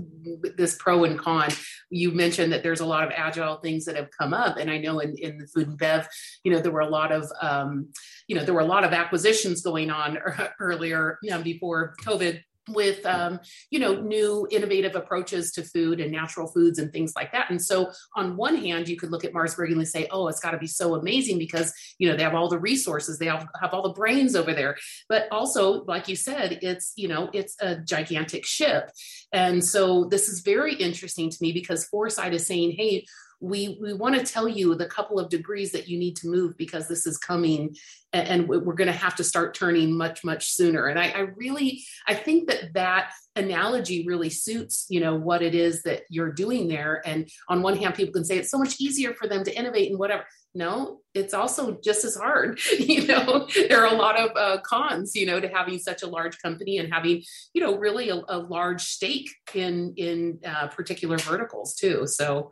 this 0.57 0.75
pro 0.75 1.03
and 1.03 1.19
con. 1.19 1.49
You 1.89 2.11
mentioned 2.11 2.51
that 2.53 2.63
there's 2.63 2.81
a 2.81 2.85
lot 2.85 3.03
of 3.03 3.11
agile 3.15 3.57
things 3.57 3.85
that 3.85 3.95
have 3.95 4.09
come 4.17 4.33
up, 4.33 4.57
and 4.57 4.69
I 4.69 4.77
know 4.77 4.99
in, 4.99 5.15
in 5.17 5.37
the 5.37 5.47
food 5.47 5.67
and 5.67 5.77
bev, 5.77 6.07
you 6.43 6.51
know, 6.51 6.59
there 6.59 6.71
were 6.71 6.81
a 6.81 6.89
lot 6.89 7.11
of 7.11 7.31
um, 7.41 7.89
you 8.27 8.35
know 8.35 8.43
there 8.43 8.53
were 8.53 8.61
a 8.61 8.65
lot 8.65 8.83
of 8.83 8.93
acquisitions 8.93 9.61
going 9.61 9.91
on 9.91 10.17
earlier 10.59 11.19
you 11.21 11.31
know, 11.31 11.41
before 11.41 11.95
COVID 12.03 12.41
with 12.69 13.05
um, 13.05 13.39
you 13.69 13.79
know 13.79 14.01
new 14.01 14.47
innovative 14.51 14.95
approaches 14.95 15.51
to 15.51 15.63
food 15.63 15.99
and 15.99 16.11
natural 16.11 16.47
foods 16.47 16.79
and 16.79 16.91
things 16.91 17.13
like 17.15 17.31
that. 17.31 17.49
And 17.49 17.61
so 17.61 17.91
on 18.15 18.37
one 18.37 18.55
hand 18.55 18.87
you 18.87 18.97
could 18.97 19.11
look 19.11 19.23
at 19.23 19.33
Mars 19.33 19.57
Wrigley 19.57 19.77
and 19.77 19.87
say 19.87 20.07
oh 20.11 20.27
it's 20.27 20.39
got 20.39 20.51
to 20.51 20.57
be 20.57 20.67
so 20.67 20.95
amazing 20.95 21.37
because 21.37 21.73
you 21.99 22.09
know 22.09 22.15
they 22.15 22.23
have 22.23 22.35
all 22.35 22.49
the 22.49 22.59
resources 22.59 23.17
they 23.17 23.27
have, 23.27 23.47
have 23.61 23.73
all 23.73 23.83
the 23.83 23.93
brains 23.93 24.35
over 24.35 24.53
there. 24.53 24.77
But 25.09 25.27
also 25.31 25.83
like 25.85 26.07
you 26.07 26.15
said 26.15 26.59
it's 26.61 26.93
you 26.95 27.07
know 27.07 27.29
it's 27.33 27.55
a 27.61 27.77
gigantic 27.77 28.45
ship. 28.45 28.91
And 29.31 29.63
so 29.63 30.05
this 30.05 30.29
is 30.29 30.41
very 30.41 30.75
interesting 30.75 31.29
to 31.29 31.37
me 31.41 31.51
because 31.51 31.85
foresight 31.85 32.33
is 32.33 32.45
saying 32.47 32.71
hey 32.77 33.05
we 33.41 33.77
we 33.81 33.93
want 33.93 34.15
to 34.15 34.33
tell 34.33 34.47
you 34.47 34.75
the 34.75 34.85
couple 34.85 35.19
of 35.19 35.29
degrees 35.29 35.71
that 35.71 35.87
you 35.87 35.97
need 35.97 36.15
to 36.17 36.27
move 36.27 36.57
because 36.57 36.87
this 36.87 37.05
is 37.05 37.17
coming 37.17 37.75
and, 38.13 38.27
and 38.27 38.47
we're 38.47 38.73
going 38.73 38.87
to 38.87 38.93
have 38.93 39.15
to 39.15 39.23
start 39.23 39.53
turning 39.53 39.97
much 39.97 40.23
much 40.23 40.51
sooner. 40.51 40.87
And 40.87 40.99
I, 40.99 41.09
I 41.09 41.19
really 41.35 41.83
i 42.07 42.13
think 42.13 42.49
that 42.49 42.73
that 42.73 43.11
analogy 43.35 44.05
really 44.07 44.29
suits 44.29 44.85
you 44.89 45.01
know 45.01 45.15
what 45.15 45.41
it 45.41 45.53
is 45.53 45.83
that 45.83 46.03
you're 46.09 46.31
doing 46.31 46.67
there. 46.67 47.01
And 47.05 47.29
on 47.49 47.61
one 47.61 47.77
hand 47.77 47.95
people 47.95 48.13
can 48.13 48.25
say 48.25 48.37
it's 48.37 48.51
so 48.51 48.57
much 48.57 48.79
easier 48.79 49.13
for 49.13 49.27
them 49.27 49.43
to 49.43 49.55
innovate 49.55 49.89
and 49.89 49.99
whatever. 49.99 50.23
No 50.53 50.99
it's 51.13 51.33
also 51.33 51.77
just 51.83 52.03
as 52.05 52.15
hard 52.15 52.59
you 52.79 53.07
know? 53.07 53.47
There 53.69 53.83
are 53.83 53.93
a 53.93 53.97
lot 53.97 54.19
of 54.19 54.35
uh, 54.35 54.61
cons 54.61 55.15
you 55.15 55.25
know 55.25 55.39
to 55.39 55.49
having 55.49 55.79
such 55.79 56.01
a 56.03 56.07
large 56.07 56.41
company 56.41 56.77
and 56.77 56.93
having 56.93 57.23
you 57.53 57.61
know 57.61 57.77
really 57.77 58.09
a, 58.09 58.21
a 58.29 58.37
large 58.37 58.83
stake 58.83 59.29
in 59.53 59.93
in 59.97 60.39
uh, 60.45 60.67
particular 60.67 61.17
verticals 61.17 61.75
too. 61.75 62.07
So 62.07 62.51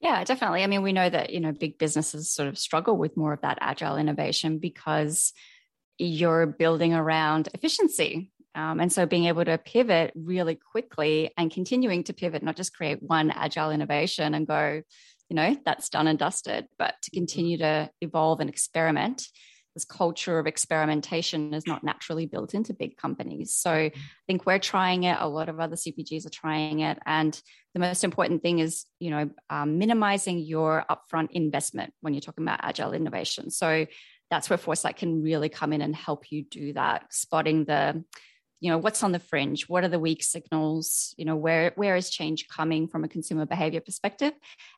yeah, 0.00 0.24
definitely. 0.24 0.62
I 0.62 0.66
mean, 0.66 0.82
we 0.82 0.92
know 0.92 1.08
that, 1.08 1.30
you 1.30 1.40
know, 1.40 1.52
big 1.52 1.78
businesses 1.78 2.32
sort 2.32 2.48
of 2.48 2.58
struggle 2.58 2.96
with 2.96 3.16
more 3.16 3.32
of 3.34 3.42
that 3.42 3.58
agile 3.60 3.96
innovation 3.96 4.58
because 4.58 5.32
you're 5.98 6.46
building 6.46 6.94
around 6.94 7.48
efficiency. 7.52 8.30
Um, 8.54 8.80
and 8.80 8.92
so 8.92 9.04
being 9.04 9.26
able 9.26 9.44
to 9.44 9.58
pivot 9.58 10.12
really 10.16 10.54
quickly 10.54 11.30
and 11.36 11.50
continuing 11.50 12.04
to 12.04 12.14
pivot, 12.14 12.42
not 12.42 12.56
just 12.56 12.74
create 12.74 13.02
one 13.02 13.30
agile 13.30 13.70
innovation 13.70 14.34
and 14.34 14.46
go, 14.46 14.82
you 15.28 15.36
know, 15.36 15.56
that's 15.64 15.90
done 15.90 16.08
and 16.08 16.18
dusted, 16.18 16.66
but 16.78 16.94
to 17.02 17.10
continue 17.10 17.58
to 17.58 17.90
evolve 18.00 18.40
and 18.40 18.48
experiment 18.48 19.28
this 19.74 19.84
culture 19.84 20.38
of 20.38 20.46
experimentation 20.46 21.54
is 21.54 21.66
not 21.66 21.84
naturally 21.84 22.26
built 22.26 22.54
into 22.54 22.74
big 22.74 22.96
companies. 22.96 23.54
So 23.54 23.70
I 23.70 23.92
think 24.26 24.46
we're 24.46 24.58
trying 24.58 25.04
it. 25.04 25.16
A 25.20 25.28
lot 25.28 25.48
of 25.48 25.60
other 25.60 25.76
CPGs 25.76 26.26
are 26.26 26.30
trying 26.30 26.80
it. 26.80 26.98
And 27.06 27.40
the 27.74 27.80
most 27.80 28.02
important 28.02 28.42
thing 28.42 28.58
is, 28.58 28.86
you 28.98 29.10
know, 29.10 29.30
um, 29.48 29.78
minimizing 29.78 30.38
your 30.38 30.84
upfront 30.90 31.30
investment 31.30 31.92
when 32.00 32.14
you're 32.14 32.20
talking 32.20 32.44
about 32.44 32.60
agile 32.62 32.92
innovation. 32.92 33.50
So 33.50 33.86
that's 34.30 34.50
where 34.50 34.56
Foresight 34.56 34.96
can 34.96 35.22
really 35.22 35.48
come 35.48 35.72
in 35.72 35.82
and 35.82 35.94
help 35.94 36.30
you 36.30 36.44
do 36.44 36.72
that, 36.72 37.12
spotting 37.12 37.64
the 37.64 38.04
you 38.60 38.70
know 38.70 38.78
what's 38.78 39.02
on 39.02 39.12
the 39.12 39.18
fringe? 39.18 39.68
What 39.68 39.84
are 39.84 39.88
the 39.88 39.98
weak 39.98 40.22
signals? 40.22 41.14
You 41.16 41.24
know 41.24 41.36
where 41.36 41.72
where 41.76 41.96
is 41.96 42.10
change 42.10 42.46
coming 42.48 42.88
from 42.88 43.04
a 43.04 43.08
consumer 43.08 43.46
behavior 43.46 43.80
perspective? 43.80 44.32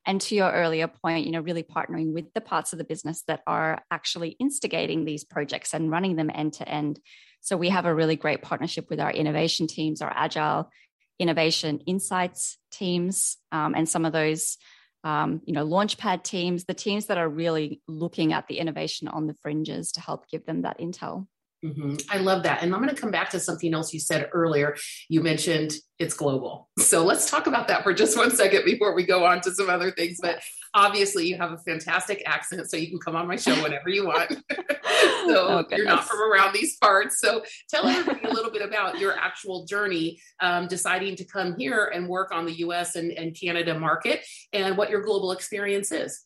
And 0.07 0.21
to 0.23 0.35
your 0.35 0.53
earlier 0.53 0.87
point 0.87 1.27
you 1.27 1.33
know 1.33 1.41
really 1.41 1.65
partnering 1.65 2.12
with 2.12 2.33
the 2.33 2.41
parts 2.41 2.73
of 2.73 2.79
the 2.79 2.85
business 2.85 3.23
that 3.27 3.43
are 3.47 3.83
actually 3.91 4.31
instigating 4.39 5.05
these 5.05 5.25
projects 5.25 5.75
and 5.75 5.91
running 5.91 6.17
them 6.17 6.31
end 6.33 6.55
to 6.55 6.69
end. 6.69 7.01
So 7.41 7.57
we 7.57 7.71
have 7.71 7.87
a 7.87 7.95
really 7.95 8.15
great 8.15 8.41
partnership 8.41 8.89
with 8.89 9.01
our 9.01 9.11
innovation 9.11 9.67
teams 9.67 10.01
our 10.01 10.12
agile 10.15 10.71
innovation 11.19 11.81
insights 11.87 12.59
teams 12.71 13.37
um, 13.51 13.75
and 13.75 13.89
some 13.89 14.05
of 14.05 14.12
those 14.12 14.59
um, 15.05 15.41
you 15.45 15.53
know 15.53 15.67
launchpad 15.67 16.23
teams 16.23 16.65
the 16.65 16.75
teams 16.75 17.07
that 17.07 17.19
are 17.19 17.29
really 17.29 17.83
looking 17.89 18.33
at 18.33 18.47
the 18.47 18.59
innovation 18.59 19.09
on 19.09 19.27
the 19.27 19.35
fringes 19.35 19.93
to 19.93 20.01
help 20.01 20.29
give 20.29 20.47
them 20.47 20.62
that 20.62 20.79
intel 20.79 21.27
Mm-hmm. 21.64 21.95
I 22.11 22.19
love 22.19 22.42
that. 22.42 22.62
And 22.62 22.75
I'm 22.75 22.83
going 22.83 22.95
to 22.95 23.00
come 23.00 23.12
back 23.12 23.31
to 23.31 23.40
something 23.40 23.73
else 23.73 23.95
you 23.95 24.00
said 24.00 24.28
earlier. 24.33 24.76
You 25.09 25.23
mentioned 25.23 25.75
it's 25.99 26.14
global. 26.14 26.69
So 26.78 27.04
let's 27.04 27.31
talk 27.31 27.47
about 27.47 27.69
that 27.69 27.85
for 27.85 27.95
just 27.95 28.16
one 28.16 28.33
second 28.33 28.64
before 28.64 28.95
we 28.95 29.04
go 29.04 29.25
on 29.25 29.40
to 29.42 29.52
some 29.52 29.71
other 29.71 29.92
things. 29.92 30.19
But 30.21 30.40
obviously, 30.75 31.28
you 31.28 31.37
have 31.37 31.52
a 31.52 31.59
fantastic 31.59 32.23
accent, 32.26 32.69
so 32.69 32.76
you 32.76 32.88
can 32.88 32.99
come 32.99 33.14
on 33.14 33.28
my 33.28 33.37
show 33.37 33.54
whenever 33.62 33.88
you 33.88 34.07
want. 34.07 34.33
so 34.50 35.37
oh, 35.37 35.64
you're 35.71 35.87
not 35.87 36.04
from 36.04 36.21
around 36.21 36.52
these 36.52 36.76
parts. 36.78 37.21
So 37.21 37.45
tell 37.69 37.87
everybody 37.87 38.26
a 38.26 38.33
little 38.33 38.50
bit 38.50 38.62
about 38.62 38.99
your 38.99 39.16
actual 39.16 39.64
journey 39.64 40.21
um, 40.40 40.66
deciding 40.66 41.14
to 41.16 41.25
come 41.25 41.54
here 41.57 41.92
and 41.95 42.09
work 42.09 42.33
on 42.33 42.45
the 42.47 42.54
US 42.54 42.97
and, 42.97 43.12
and 43.12 43.38
Canada 43.38 43.78
market 43.78 44.26
and 44.52 44.76
what 44.76 44.90
your 44.90 45.02
global 45.02 45.31
experience 45.31 45.92
is. 45.92 46.25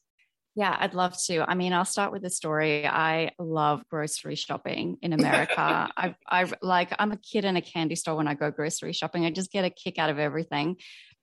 Yeah, 0.57 0.75
I'd 0.81 0.95
love 0.95 1.15
to. 1.27 1.45
I 1.49 1.55
mean, 1.55 1.75
I'll 1.75 1.85
start 1.85 2.13
with 2.13 2.23
the 2.23 2.31
story. 2.31 2.87
I 2.87 3.33
love 3.39 3.87
grocery 3.91 4.37
shopping 4.37 4.97
in 5.03 5.13
America. 5.13 5.55
I, 5.95 6.15
I 6.27 6.51
like, 6.63 6.95
I'm 6.99 7.13
a 7.13 7.19
kid 7.19 7.45
in 7.45 7.57
a 7.57 7.63
candy 7.63 7.95
store 7.95 8.17
when 8.17 8.27
I 8.27 8.33
go 8.33 8.51
grocery 8.51 8.95
shopping. 8.95 9.27
I 9.27 9.31
just 9.31 9.53
get 9.53 9.67
a 9.67 9.71
kick 9.71 9.99
out 9.99 10.09
of 10.09 10.19
everything. 10.19 10.77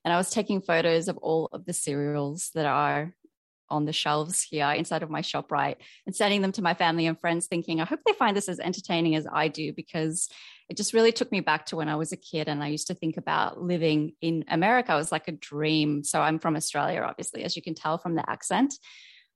And 0.06 0.14
I 0.14 0.18
was 0.18 0.30
taking 0.30 0.62
photos 0.62 1.08
of 1.08 1.18
all 1.18 1.50
of 1.52 1.66
the 1.66 1.74
cereals 1.74 2.52
that 2.54 2.68
are 2.68 3.16
on 3.70 3.86
the 3.86 3.94
shelves 3.94 4.44
here 4.44 4.70
inside 4.70 5.02
of 5.02 5.10
my 5.10 5.22
shop, 5.22 5.52
right? 5.52 5.78
And 6.06 6.16
sending 6.16 6.42
them 6.42 6.52
to 6.52 6.62
my 6.62 6.76
family 6.76 7.08
and 7.08 7.20
friends, 7.20 7.48
thinking, 7.48 7.82
I 7.82 7.86
hope 7.86 8.02
they 8.06 8.14
find 8.14 8.38
this 8.38 8.50
as 8.50 8.60
entertaining 8.60 9.16
as 9.16 9.26
I 9.32 9.48
do, 9.48 9.74
because 9.74 10.30
it 10.70 10.78
just 10.78 10.94
really 10.94 11.12
took 11.12 11.32
me 11.32 11.40
back 11.40 11.66
to 11.68 11.76
when 11.76 11.90
I 11.90 11.96
was 11.96 12.12
a 12.12 12.18
kid 12.18 12.48
and 12.48 12.64
I 12.64 12.68
used 12.68 12.88
to 12.88 12.94
think 12.94 13.18
about 13.18 13.60
living 13.60 14.14
in 14.22 14.46
America. 14.48 14.94
It 14.94 14.98
was 14.98 15.12
like 15.12 15.28
a 15.28 15.32
dream. 15.32 16.04
So 16.04 16.22
I'm 16.22 16.38
from 16.38 16.56
Australia, 16.56 17.02
obviously, 17.02 17.44
as 17.44 17.56
you 17.56 17.64
can 17.64 17.74
tell 17.74 17.98
from 17.98 18.14
the 18.14 18.30
accent. 18.30 18.76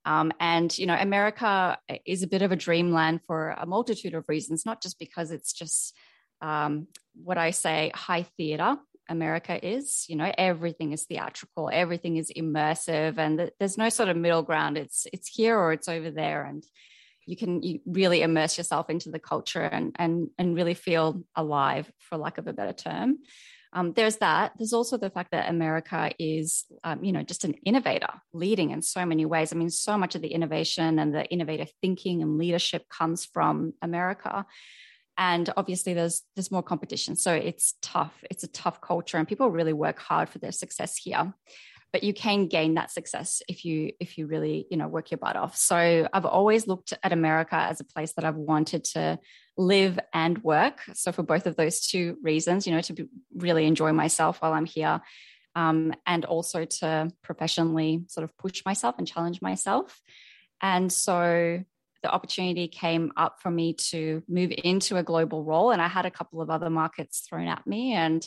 Um, 0.08 0.32
and, 0.40 0.76
you 0.80 0.86
know, 0.86 0.96
America 0.98 1.78
is 2.06 2.24
a 2.24 2.28
bit 2.28 2.42
of 2.42 2.54
a 2.54 2.56
dreamland 2.56 3.20
for 3.28 3.50
a 3.50 3.66
multitude 3.66 4.14
of 4.14 4.30
reasons, 4.30 4.66
not 4.66 4.82
just 4.82 4.98
because 5.00 5.32
it's 5.32 5.52
just 5.52 5.94
um, 6.42 6.88
what 7.14 7.38
I 7.38 7.52
say 7.52 7.92
high 7.94 8.24
theater. 8.38 8.78
America 9.10 9.60
is, 9.66 10.06
you 10.08 10.16
know, 10.16 10.32
everything 10.38 10.94
is 10.94 11.04
theatrical, 11.04 11.70
everything 11.72 12.16
is 12.16 12.32
immersive, 12.38 13.18
and 13.18 13.52
there's 13.60 13.78
no 13.78 13.90
sort 13.90 14.08
of 14.08 14.16
middle 14.16 14.44
ground. 14.44 14.78
It's 14.78 15.08
it's 15.12 15.28
here 15.28 15.58
or 15.58 15.74
it's 15.74 15.90
over 15.90 16.10
there, 16.10 16.46
and 16.46 16.64
you 17.26 17.36
can 17.36 17.62
you 17.62 17.80
really 17.86 18.22
immerse 18.22 18.58
yourself 18.58 18.90
into 18.90 19.10
the 19.12 19.20
culture 19.20 19.62
and 19.62 19.94
and 20.00 20.30
and 20.38 20.56
really 20.56 20.74
feel 20.74 21.24
alive, 21.36 21.92
for 22.00 22.18
lack 22.18 22.38
of 22.38 22.48
a 22.48 22.54
better 22.54 22.74
term. 22.74 23.18
Um, 23.74 23.94
there's 23.94 24.18
that. 24.18 24.54
There's 24.58 24.74
also 24.74 24.98
the 24.98 25.10
fact 25.10 25.32
that 25.32 25.50
America 25.50 26.12
is, 26.20 26.66
um, 26.84 27.04
you 27.04 27.12
know, 27.12 27.24
just 27.24 27.44
an 27.44 27.56
innovator, 27.66 28.10
leading 28.34 28.72
in 28.72 28.82
so 28.82 29.06
many 29.06 29.26
ways. 29.26 29.52
I 29.52 29.56
mean, 29.56 29.70
so 29.70 29.98
much 29.98 30.16
of 30.16 30.22
the 30.22 30.30
innovation 30.30 31.00
and 31.00 31.14
the 31.14 31.26
innovative 31.26 31.72
thinking 31.82 32.22
and 32.22 32.38
leadership 32.38 32.88
comes 32.90 33.26
from 33.26 33.74
America. 33.82 34.46
And 35.18 35.52
obviously, 35.58 35.94
there's 35.94 36.22
there's 36.36 36.52
more 36.52 36.62
competition, 36.62 37.16
so 37.16 37.34
it's 37.34 37.74
tough. 37.82 38.14
It's 38.30 38.44
a 38.44 38.48
tough 38.48 38.82
culture, 38.82 39.18
and 39.18 39.28
people 39.28 39.50
really 39.50 39.74
work 39.74 39.98
hard 40.00 40.30
for 40.30 40.38
their 40.38 40.52
success 40.52 40.96
here 40.96 41.34
but 41.98 42.04
you 42.04 42.13
can 42.13 42.46
gain 42.46 42.75
that 42.75 42.92
success 42.92 43.42
if 43.48 43.66
you 43.66 43.92
if 44.00 44.20
you 44.20 44.27
really 44.27 44.68
you 44.70 44.77
know 44.77 44.88
work 44.88 45.10
your 45.10 45.18
butt 45.18 45.36
off 45.36 45.58
so 45.58 46.08
i've 46.13 46.25
always 46.25 46.68
looked 46.68 46.94
at 47.01 47.12
america 47.12 47.56
as 47.56 47.80
a 47.80 47.84
place 47.84 48.13
that 48.13 48.24
i've 48.24 48.36
wanted 48.36 48.84
to 48.84 49.20
live 49.58 50.00
and 50.13 50.44
work. 50.44 50.82
So 50.94 51.12
for 51.12 51.24
both 51.24 51.48
of 51.48 51.56
those 51.56 51.86
two 51.86 52.18
reasons, 52.22 52.68
you 52.68 52.74
know, 52.74 52.82
to 52.82 52.94
be, 52.94 53.06
really 53.36 53.66
enjoy 53.66 53.92
myself 53.92 54.42
while 54.42 54.54
I'm 54.54 54.66
here. 54.66 55.01
Um, 55.56 55.94
and 56.06 56.24
also 56.24 56.66
to 56.66 57.12
professionally 57.24 58.04
sort 58.10 58.24
of 58.24 58.38
push 58.38 58.63
myself 58.63 58.96
and 59.00 59.08
challenge 59.08 59.42
myself. 59.42 60.00
And 60.62 60.94
so 60.94 61.63
the 62.04 62.12
opportunity 62.12 62.68
came 62.68 63.12
up 63.18 63.42
for 63.42 63.50
me 63.50 63.74
to 63.74 64.22
move 64.30 64.51
into 64.63 64.98
a 64.98 65.04
global 65.04 65.44
role. 65.44 65.72
And 65.72 65.82
I 65.82 65.88
had 65.88 66.06
a 66.06 66.12
couple 66.12 66.42
of 66.42 66.51
other 66.51 66.70
markets 66.70 67.22
thrown 67.22 67.48
at 67.48 67.66
me. 67.66 67.94
And 67.94 68.24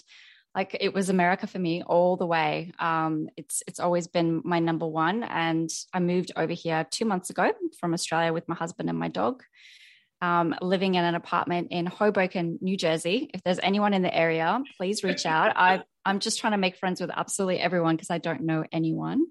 like 0.54 0.76
it 0.80 0.92
was 0.92 1.08
America 1.08 1.46
for 1.46 1.58
me 1.58 1.82
all 1.82 2.16
the 2.16 2.26
way. 2.26 2.72
Um, 2.78 3.28
it's 3.36 3.62
it's 3.68 3.80
always 3.80 4.08
been 4.08 4.42
my 4.44 4.58
number 4.58 4.86
one. 4.86 5.22
And 5.22 5.70
I 5.92 6.00
moved 6.00 6.32
over 6.36 6.52
here 6.52 6.86
two 6.90 7.04
months 7.04 7.30
ago 7.30 7.52
from 7.78 7.94
Australia 7.94 8.32
with 8.32 8.48
my 8.48 8.56
husband 8.56 8.88
and 8.88 8.98
my 8.98 9.08
dog. 9.08 9.42
um, 10.22 10.54
living 10.60 10.94
in 10.96 11.04
an 11.04 11.14
apartment 11.14 11.68
in 11.70 11.86
Hoboken, 11.86 12.58
New 12.60 12.76
Jersey. 12.76 13.30
If 13.32 13.42
there's 13.42 13.58
anyone 13.62 13.94
in 13.94 14.02
the 14.02 14.14
area, 14.14 14.60
please 14.76 15.02
reach 15.02 15.24
out. 15.24 15.52
I, 15.56 15.82
I'm 16.04 16.20
just 16.20 16.40
trying 16.40 16.52
to 16.52 16.58
make 16.58 16.76
friends 16.76 17.00
with 17.00 17.10
absolutely 17.14 17.58
everyone 17.58 17.96
because 17.96 18.10
I 18.10 18.18
don't 18.18 18.42
know 18.42 18.64
anyone. 18.70 19.26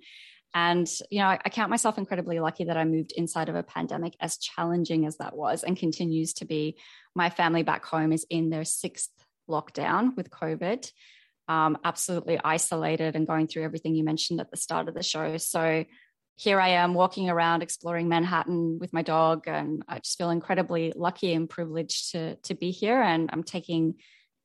And, 0.56 0.90
you 1.12 1.20
know, 1.20 1.28
I, 1.28 1.40
I, 1.46 1.50
count 1.50 1.70
myself 1.70 2.00
incredibly 2.00 2.40
lucky 2.40 2.64
that 2.64 2.78
I 2.78 2.84
moved 2.84 3.14
inside 3.16 3.50
of 3.50 3.56
a 3.56 3.62
pandemic, 3.62 4.16
as 4.20 4.40
challenging 4.40 5.06
as 5.06 5.18
that 5.18 5.36
was 5.36 5.64
and 5.64 5.78
continues 5.78 6.34
to 6.36 6.46
be. 6.46 6.76
My 7.14 7.30
family 7.30 7.62
back 7.62 7.86
home 7.86 8.12
is 8.12 8.26
in 8.32 8.50
their 8.50 8.66
sixth 8.66 9.12
lockdown 9.50 10.16
with 10.16 10.30
COVID, 10.30 10.90
um, 11.48 11.78
absolutely 11.84 12.40
isolated 12.44 13.16
and 13.16 13.28
going 13.28 13.48
through 13.48 13.64
everything 13.64 13.96
you 13.96 14.04
mentioned 14.04 14.40
at 14.40 14.52
the 14.52 14.58
start 14.58 14.88
of 14.88 14.94
the 14.94 15.04
show. 15.04 15.38
So 15.38 15.84
here 16.38 16.62
I 16.62 16.70
am 16.70 16.94
walking 16.94 17.30
around 17.30 17.64
exploring 17.64 18.08
Manhattan 18.08 18.80
with 18.80 18.94
my 18.94 19.02
dog, 19.02 19.44
and 19.48 19.84
I 19.90 20.00
just 20.00 20.18
feel 20.18 20.30
incredibly 20.30 20.94
lucky 20.96 21.34
and 21.34 21.50
privileged 21.50 22.12
to, 22.14 22.36
to 22.44 22.54
be 22.54 22.72
here. 22.72 23.02
And 23.02 23.30
I'm 23.34 23.44
taking 23.44 23.96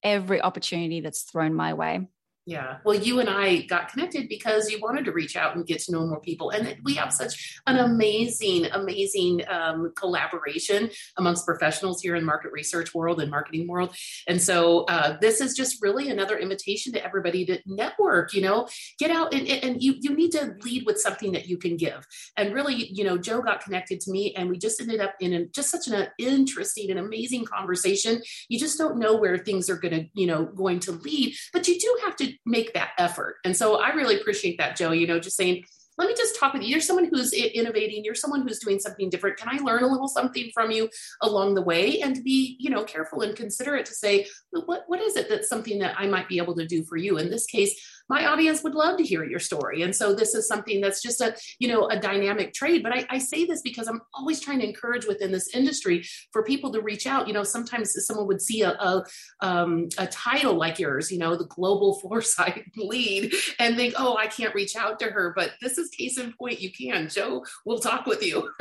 every 0.02 0.42
opportunity 0.42 1.00
that's 1.00 1.22
thrown 1.22 1.54
my 1.54 1.74
way. 1.74 2.08
Yeah. 2.46 2.76
Well, 2.84 2.94
you 2.94 3.20
and 3.20 3.30
I 3.30 3.62
got 3.62 3.88
connected 3.88 4.28
because 4.28 4.70
you 4.70 4.78
wanted 4.78 5.06
to 5.06 5.12
reach 5.12 5.34
out 5.34 5.56
and 5.56 5.66
get 5.66 5.80
to 5.80 5.92
know 5.92 6.06
more 6.06 6.20
people. 6.20 6.50
And 6.50 6.76
we 6.84 6.94
have 6.94 7.10
such 7.10 7.58
an 7.66 7.78
amazing, 7.78 8.66
amazing 8.66 9.42
um, 9.48 9.94
collaboration 9.96 10.90
amongst 11.16 11.46
professionals 11.46 12.02
here 12.02 12.16
in 12.16 12.24
market 12.24 12.52
research 12.52 12.92
world 12.92 13.22
and 13.22 13.30
marketing 13.30 13.66
world. 13.66 13.96
And 14.28 14.42
so 14.42 14.80
uh, 14.84 15.16
this 15.22 15.40
is 15.40 15.54
just 15.54 15.82
really 15.82 16.10
another 16.10 16.36
invitation 16.36 16.92
to 16.92 17.02
everybody 17.02 17.46
to 17.46 17.60
network, 17.64 18.34
you 18.34 18.42
know, 18.42 18.68
get 18.98 19.10
out 19.10 19.32
and, 19.32 19.48
and 19.48 19.82
you, 19.82 19.94
you 19.98 20.14
need 20.14 20.32
to 20.32 20.54
lead 20.62 20.84
with 20.84 21.00
something 21.00 21.32
that 21.32 21.48
you 21.48 21.56
can 21.56 21.78
give. 21.78 22.06
And 22.36 22.52
really, 22.52 22.92
you 22.92 23.04
know, 23.04 23.16
Joe 23.16 23.40
got 23.40 23.64
connected 23.64 24.00
to 24.02 24.10
me 24.10 24.34
and 24.34 24.50
we 24.50 24.58
just 24.58 24.82
ended 24.82 25.00
up 25.00 25.14
in 25.18 25.32
a, 25.32 25.46
just 25.46 25.70
such 25.70 25.88
an 25.88 26.08
interesting 26.18 26.90
and 26.90 26.98
amazing 26.98 27.46
conversation. 27.46 28.20
You 28.50 28.58
just 28.58 28.76
don't 28.76 28.98
know 28.98 29.16
where 29.16 29.38
things 29.38 29.70
are 29.70 29.78
going 29.78 29.94
to, 29.94 30.06
you 30.12 30.26
know, 30.26 30.44
going 30.44 30.80
to 30.80 30.92
lead, 30.92 31.36
but 31.50 31.66
you 31.66 31.78
do 31.78 31.98
have 32.04 32.16
to 32.16 32.33
make 32.44 32.74
that 32.74 32.90
effort. 32.98 33.36
And 33.44 33.56
so 33.56 33.80
I 33.80 33.90
really 33.90 34.20
appreciate 34.20 34.58
that, 34.58 34.76
Joe, 34.76 34.92
you 34.92 35.06
know, 35.06 35.18
just 35.18 35.36
saying, 35.36 35.64
let 35.96 36.08
me 36.08 36.14
just 36.16 36.38
talk 36.38 36.52
with 36.52 36.62
you. 36.62 36.68
You're 36.68 36.80
someone 36.80 37.08
who's 37.08 37.32
innovating. 37.32 38.04
You're 38.04 38.16
someone 38.16 38.42
who's 38.42 38.58
doing 38.58 38.80
something 38.80 39.10
different. 39.10 39.36
Can 39.36 39.48
I 39.48 39.62
learn 39.62 39.84
a 39.84 39.86
little 39.86 40.08
something 40.08 40.50
from 40.52 40.72
you 40.72 40.88
along 41.22 41.54
the 41.54 41.62
way? 41.62 42.00
And 42.00 42.22
be, 42.24 42.56
you 42.58 42.68
know, 42.68 42.82
careful 42.82 43.20
and 43.22 43.36
considerate 43.36 43.86
to 43.86 43.94
say, 43.94 44.26
what, 44.50 44.82
what 44.88 45.00
is 45.00 45.16
it 45.16 45.28
that's 45.28 45.48
something 45.48 45.78
that 45.78 45.94
I 45.96 46.08
might 46.08 46.28
be 46.28 46.38
able 46.38 46.56
to 46.56 46.66
do 46.66 46.84
for 46.84 46.96
you? 46.96 47.18
In 47.18 47.30
this 47.30 47.46
case, 47.46 47.80
my 48.08 48.26
audience 48.26 48.62
would 48.62 48.74
love 48.74 48.98
to 48.98 49.04
hear 49.04 49.24
your 49.24 49.38
story. 49.38 49.82
And 49.82 49.94
so 49.94 50.14
this 50.14 50.34
is 50.34 50.46
something 50.46 50.80
that's 50.80 51.02
just 51.02 51.20
a, 51.20 51.36
you 51.58 51.68
know, 51.68 51.88
a 51.88 51.98
dynamic 51.98 52.52
trade. 52.52 52.82
But 52.82 52.92
I, 52.92 53.06
I 53.10 53.18
say 53.18 53.44
this 53.44 53.62
because 53.62 53.88
I'm 53.88 54.00
always 54.12 54.40
trying 54.40 54.60
to 54.60 54.68
encourage 54.68 55.06
within 55.06 55.32
this 55.32 55.54
industry 55.54 56.04
for 56.32 56.42
people 56.42 56.72
to 56.72 56.80
reach 56.80 57.06
out. 57.06 57.26
You 57.26 57.34
know, 57.34 57.44
sometimes 57.44 57.94
someone 58.06 58.26
would 58.26 58.42
see 58.42 58.62
a, 58.62 58.70
a, 58.72 59.04
um, 59.40 59.88
a 59.98 60.06
title 60.06 60.54
like 60.54 60.78
yours, 60.78 61.10
you 61.10 61.18
know, 61.18 61.36
the 61.36 61.46
global 61.46 61.94
foresight 62.00 62.64
lead 62.76 63.32
and 63.58 63.76
think, 63.76 63.94
oh, 63.96 64.16
I 64.16 64.26
can't 64.26 64.54
reach 64.54 64.76
out 64.76 64.98
to 65.00 65.06
her. 65.06 65.32
But 65.34 65.52
this 65.60 65.78
is 65.78 65.90
case 65.90 66.18
in 66.18 66.32
point. 66.32 66.60
You 66.60 66.70
can. 66.70 67.08
Joe 67.08 67.44
We'll 67.64 67.78
talk 67.78 68.06
with 68.06 68.22
you. 68.22 68.50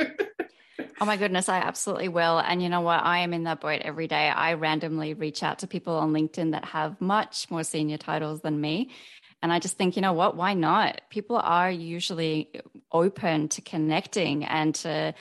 Oh 1.00 1.06
my 1.06 1.16
goodness, 1.16 1.48
I 1.48 1.58
absolutely 1.58 2.08
will. 2.08 2.38
And 2.38 2.62
you 2.62 2.68
know 2.68 2.80
what? 2.80 3.02
I 3.02 3.18
am 3.18 3.34
in 3.34 3.44
that 3.44 3.60
boat 3.60 3.82
every 3.82 4.06
day. 4.06 4.28
I 4.28 4.54
randomly 4.54 5.12
reach 5.12 5.42
out 5.42 5.58
to 5.58 5.66
people 5.66 5.94
on 5.94 6.12
LinkedIn 6.12 6.52
that 6.52 6.64
have 6.66 7.00
much 7.00 7.50
more 7.50 7.64
senior 7.64 7.98
titles 7.98 8.42
than 8.42 8.60
me. 8.60 8.90
And 9.44 9.52
I 9.52 9.58
just 9.58 9.76
think, 9.76 9.94
you 9.94 10.00
know 10.00 10.14
what, 10.14 10.36
why 10.38 10.54
not? 10.54 11.02
People 11.10 11.36
are 11.36 11.70
usually 11.70 12.50
open 12.90 13.50
to 13.50 13.60
connecting 13.60 14.42
and 14.42 14.74
to 14.76 15.14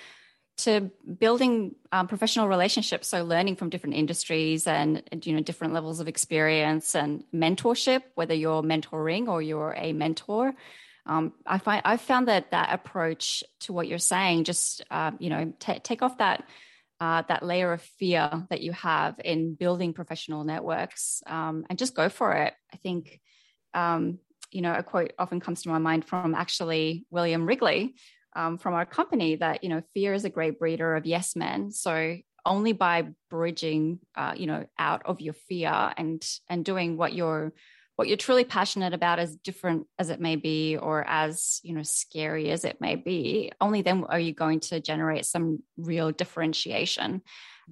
to 0.55 0.91
building 1.19 1.75
um, 1.91 2.07
professional 2.07 2.47
relationships. 2.47 3.09
So 3.09 3.25
learning 3.25 3.57
from 3.57 3.69
different 3.69 3.97
industries 3.97 4.65
and 4.65 5.03
you 5.23 5.33
know 5.33 5.41
different 5.41 5.73
levels 5.73 5.99
of 5.99 6.07
experience 6.07 6.95
and 6.95 7.25
mentorship 7.35 8.03
whether 8.15 8.33
you're 8.33 8.63
mentoring 8.63 9.27
or 9.27 9.41
you're 9.41 9.75
a 9.77 9.91
mentor. 9.91 10.53
Um, 11.05 11.33
i 11.45 11.57
find 11.57 11.81
i've 11.83 11.99
found 11.99 12.29
that 12.29 12.51
that 12.51 12.69
approach 12.71 13.43
to 13.63 13.73
what 13.73 13.89
you're 13.89 13.99
saying 14.13 14.45
just 14.45 14.81
uh, 14.89 15.11
you 15.19 15.29
know 15.29 15.51
t- 15.59 15.79
take 15.79 16.01
off 16.01 16.19
that 16.19 16.45
uh, 17.01 17.23
that 17.27 17.43
layer 17.43 17.73
of 17.73 17.81
fear 17.99 18.47
that 18.49 18.61
you 18.61 18.71
have 18.71 19.19
in 19.25 19.55
building 19.55 19.91
professional 19.91 20.45
networks 20.45 21.21
um, 21.27 21.65
and 21.69 21.77
just 21.77 21.93
go 21.93 22.07
for 22.07 22.31
it. 22.31 22.53
I 22.73 22.77
think 22.77 23.19
um, 23.73 24.19
you 24.51 24.61
know, 24.61 24.73
a 24.73 24.83
quote 24.83 25.13
often 25.17 25.39
comes 25.39 25.63
to 25.63 25.69
my 25.69 25.79
mind 25.79 26.05
from 26.05 26.35
actually 26.35 27.05
William 27.09 27.45
Wrigley 27.45 27.95
um, 28.35 28.57
from 28.57 28.73
our 28.73 28.85
company 28.85 29.35
that, 29.35 29.63
you 29.63 29.69
know, 29.69 29.81
fear 29.93 30.13
is 30.13 30.25
a 30.25 30.29
great 30.29 30.59
breeder 30.59 30.95
of 30.95 31.05
yes 31.05 31.35
men. 31.35 31.71
So 31.71 32.17
only 32.45 32.73
by 32.73 33.07
bridging, 33.29 33.99
uh, 34.15 34.33
you 34.35 34.47
know, 34.47 34.65
out 34.77 35.03
of 35.05 35.21
your 35.21 35.33
fear 35.33 35.93
and 35.97 36.23
and 36.49 36.65
doing 36.65 36.97
what 36.97 37.13
you're 37.13 37.53
what 37.95 38.07
you're 38.07 38.17
truly 38.17 38.43
passionate 38.43 38.93
about 38.93 39.19
as 39.19 39.35
different 39.35 39.85
as 39.99 40.09
it 40.09 40.19
may 40.19 40.35
be 40.35 40.77
or 40.77 41.03
as 41.07 41.59
you 41.63 41.73
know 41.73 41.83
scary 41.83 42.49
as 42.49 42.65
it 42.65 42.81
may 42.81 42.95
be 42.95 43.51
only 43.61 43.81
then 43.81 44.03
are 44.09 44.19
you 44.19 44.33
going 44.33 44.59
to 44.59 44.79
generate 44.79 45.25
some 45.25 45.61
real 45.77 46.11
differentiation 46.11 47.21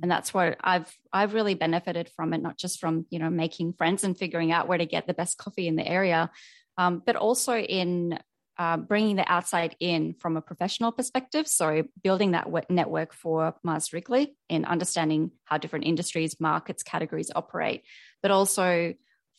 and 0.02 0.12
that's 0.12 0.34
what 0.34 0.58
i've 0.62 0.94
i've 1.12 1.34
really 1.34 1.56
benefited 1.56 2.10
from 2.16 2.34
it 2.34 2.42
not 2.42 2.58
just 2.58 2.80
from 2.80 3.06
you 3.10 3.20
know 3.20 3.30
making 3.30 3.74
friends 3.74 4.04
and 4.04 4.18
figuring 4.18 4.52
out 4.52 4.68
where 4.68 4.78
to 4.78 4.86
get 4.86 5.08
the 5.08 5.14
best 5.14 5.38
coffee 5.38 5.68
in 5.68 5.76
the 5.76 5.88
area 5.88 6.30
um, 6.78 7.02
but 7.06 7.16
also 7.16 7.58
in 7.58 8.18
uh, 8.58 8.78
bringing 8.78 9.16
the 9.16 9.32
outside 9.32 9.76
in 9.80 10.14
from 10.20 10.38
a 10.38 10.42
professional 10.42 10.92
perspective. 10.92 11.48
So, 11.48 11.84
building 12.04 12.32
that 12.32 12.48
network 12.70 13.14
for 13.14 13.56
Mars 13.64 13.92
Wrigley 13.92 14.36
and 14.50 14.66
understanding 14.66 15.32
how 15.46 15.58
different 15.58 15.86
industries, 15.86 16.40
markets, 16.40 16.84
categories 16.84 17.32
operate, 17.34 17.84
but 18.22 18.30
also 18.30 18.94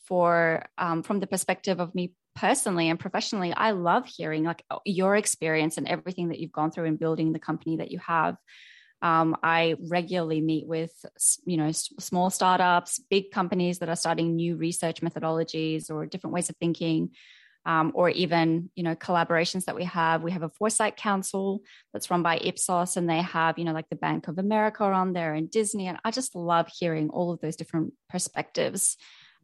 for 0.06 0.64
um, 0.78 1.02
from 1.02 1.20
the 1.20 1.26
perspective 1.26 1.80
of 1.80 1.94
me 1.94 2.14
personally 2.34 2.88
and 2.88 2.98
professionally, 2.98 3.52
I 3.52 3.72
love 3.72 4.06
hearing 4.06 4.44
like 4.44 4.64
your 4.84 5.16
experience 5.16 5.76
and 5.76 5.86
everything 5.86 6.28
that 6.28 6.38
you've 6.38 6.52
gone 6.52 6.70
through 6.70 6.86
in 6.86 6.96
building 6.96 7.32
the 7.32 7.38
company 7.38 7.76
that 7.76 7.90
you 7.90 7.98
have. 7.98 8.36
Um, 9.02 9.36
I 9.42 9.74
regularly 9.90 10.40
meet 10.40 10.66
with, 10.66 10.92
you 11.44 11.56
know, 11.56 11.72
small 11.72 12.30
startups, 12.30 13.00
big 13.10 13.32
companies 13.32 13.80
that 13.80 13.88
are 13.88 13.96
starting 13.96 14.36
new 14.36 14.56
research 14.56 15.00
methodologies 15.00 15.90
or 15.90 16.06
different 16.06 16.34
ways 16.34 16.48
of 16.48 16.56
thinking, 16.56 17.10
um, 17.66 17.90
or 17.94 18.10
even, 18.10 18.70
you 18.76 18.84
know, 18.84 18.94
collaborations 18.94 19.64
that 19.64 19.74
we 19.74 19.84
have. 19.84 20.22
We 20.22 20.30
have 20.30 20.44
a 20.44 20.48
foresight 20.50 20.96
council 20.96 21.62
that's 21.92 22.10
run 22.10 22.22
by 22.22 22.38
Ipsos, 22.38 22.96
and 22.96 23.10
they 23.10 23.22
have, 23.22 23.58
you 23.58 23.64
know, 23.64 23.72
like 23.72 23.88
the 23.88 23.96
Bank 23.96 24.28
of 24.28 24.38
America 24.38 24.84
on 24.84 25.12
there 25.12 25.34
and 25.34 25.50
Disney. 25.50 25.88
And 25.88 25.98
I 26.04 26.12
just 26.12 26.36
love 26.36 26.68
hearing 26.68 27.10
all 27.10 27.32
of 27.32 27.40
those 27.40 27.56
different 27.56 27.94
perspectives. 28.08 28.96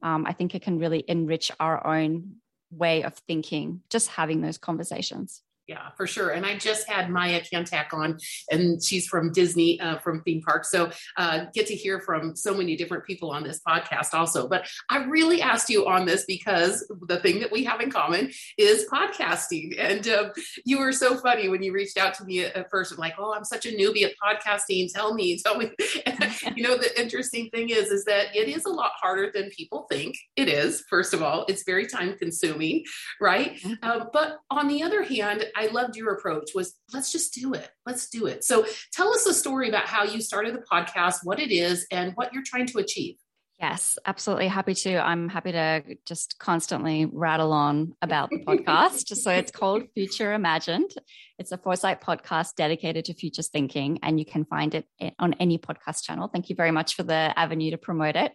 Um, 0.03 0.27
I 0.27 0.33
think 0.33 0.55
it 0.55 0.63
can 0.63 0.79
really 0.79 1.05
enrich 1.09 1.51
our 1.59 1.87
own 1.87 2.37
way 2.71 3.03
of 3.03 3.15
thinking, 3.15 3.83
just 3.89 4.09
having 4.09 4.43
those 4.43 4.59
conversations 4.59 5.43
yeah, 5.69 5.91
for 5.99 6.07
sure. 6.07 6.31
And 6.31 6.47
I 6.47 6.57
just 6.57 6.89
had 6.89 7.11
Maya 7.11 7.43
Kantak 7.43 7.93
on, 7.93 8.19
and 8.51 8.83
she's 8.83 9.07
from 9.07 9.33
Disney, 9.33 9.79
uh, 9.81 9.99
from 9.99 10.23
theme 10.23 10.41
parks. 10.41 10.71
So 10.71 10.91
uh, 11.19 11.45
get 11.53 11.67
to 11.67 11.75
hear 11.75 12.01
from 12.01 12.35
so 12.35 12.55
many 12.55 12.75
different 12.75 13.05
people 13.05 13.31
on 13.31 13.45
this 13.45 13.61
podcast 13.69 14.15
also. 14.15 14.49
But 14.49 14.67
I 14.89 15.05
really 15.05 15.43
asked 15.43 15.69
you 15.69 15.87
on 15.87 16.07
this 16.07 16.25
because 16.25 16.91
the 17.07 17.19
thing 17.19 17.41
that 17.41 17.53
we 17.53 17.65
have 17.65 17.83
in 17.83 17.91
common 17.91 18.33
is 18.57 18.87
podcasting. 18.91 19.79
And 19.79 20.09
uh, 20.09 20.31
you 20.65 20.79
were 20.79 20.93
so 20.93 21.19
funny 21.19 21.51
when 21.51 21.63
you 21.63 21.75
reached 21.75 21.99
out 21.99 22.15
to 22.15 22.25
me 22.25 22.47
at 22.47 22.71
first. 22.71 22.93
I'm 22.93 22.99
like, 22.99 23.17
oh, 23.19 23.35
I'm 23.35 23.45
such 23.45 23.67
a 23.67 23.69
newbie 23.69 24.05
at 24.05 24.15
podcasting. 24.25 24.91
Tell 24.91 25.13
me, 25.13 25.39
tell 25.39 25.59
me. 25.59 25.71
you 26.57 26.62
know, 26.62 26.77
the 26.77 27.01
interesting 27.01 27.48
thing 27.51 27.70
is, 27.70 27.90
is 27.90 28.05
that 28.05 28.35
it 28.35 28.48
is 28.48 28.64
a 28.64 28.70
lot 28.70 28.92
harder 29.01 29.31
than 29.33 29.51
people 29.51 29.87
think. 29.90 30.16
It 30.37 30.48
is. 30.48 30.85
First 30.88 31.14
of 31.14 31.22
all, 31.22 31.44
it's 31.48 31.64
very 31.64 31.87
time 31.87 32.16
consuming, 32.18 32.85
right? 33.20 33.61
Uh, 33.83 34.07
but 34.12 34.38
on 34.51 34.68
the 34.68 34.83
other 34.83 35.03
hand, 35.03 35.44
I 35.57 35.66
loved 35.68 35.96
your 35.96 36.14
approach 36.14 36.51
was 36.55 36.74
let's 36.92 37.12
just 37.12 37.35
do 37.35 37.55
it. 37.55 37.70
Let's 37.87 38.09
do 38.09 38.27
it. 38.27 38.44
So 38.44 38.66
tell 38.92 39.12
us 39.12 39.27
a 39.27 39.35
story 39.35 39.68
about 39.68 39.87
how 39.87 40.05
you 40.05 40.20
started 40.20 40.55
the 40.55 40.64
podcast, 40.70 41.18
what 41.24 41.38
it 41.38 41.53
is, 41.53 41.87
and 41.90 42.12
what 42.14 42.33
you're 42.33 42.44
trying 42.44 42.66
to 42.66 42.79
achieve. 42.79 43.16
Yes, 43.61 43.99
absolutely. 44.07 44.47
Happy 44.47 44.75
to. 44.75 44.99
I'm 44.99 45.29
happy 45.29 45.51
to 45.53 45.83
just 46.07 46.38
constantly 46.38 47.07
rattle 47.07 47.53
on 47.53 47.94
about 48.01 48.31
the 48.31 48.38
podcast. 48.44 49.09
so 49.16 49.33
it's 49.33 49.51
called 49.51 49.83
Future 49.94 50.33
Imagined. 50.33 50.92
It's 51.40 51.51
a 51.51 51.59
foresight 51.59 52.01
podcast 52.01 52.55
dedicated 52.57 53.07
to 53.07 53.14
futures 53.14 53.49
thinking, 53.49 53.99
and 54.03 54.18
you 54.18 54.25
can 54.25 54.44
find 54.44 54.75
it 54.75 54.87
on 55.18 55.35
any 55.35 55.59
podcast 55.59 56.05
channel. 56.05 56.29
Thank 56.29 56.51
you 56.51 56.55
very 56.55 56.71
much 56.71 56.94
for 56.94 57.03
the 57.03 57.33
avenue 57.37 57.73
to 57.73 57.79
promote 57.79 58.14
it 58.14 58.33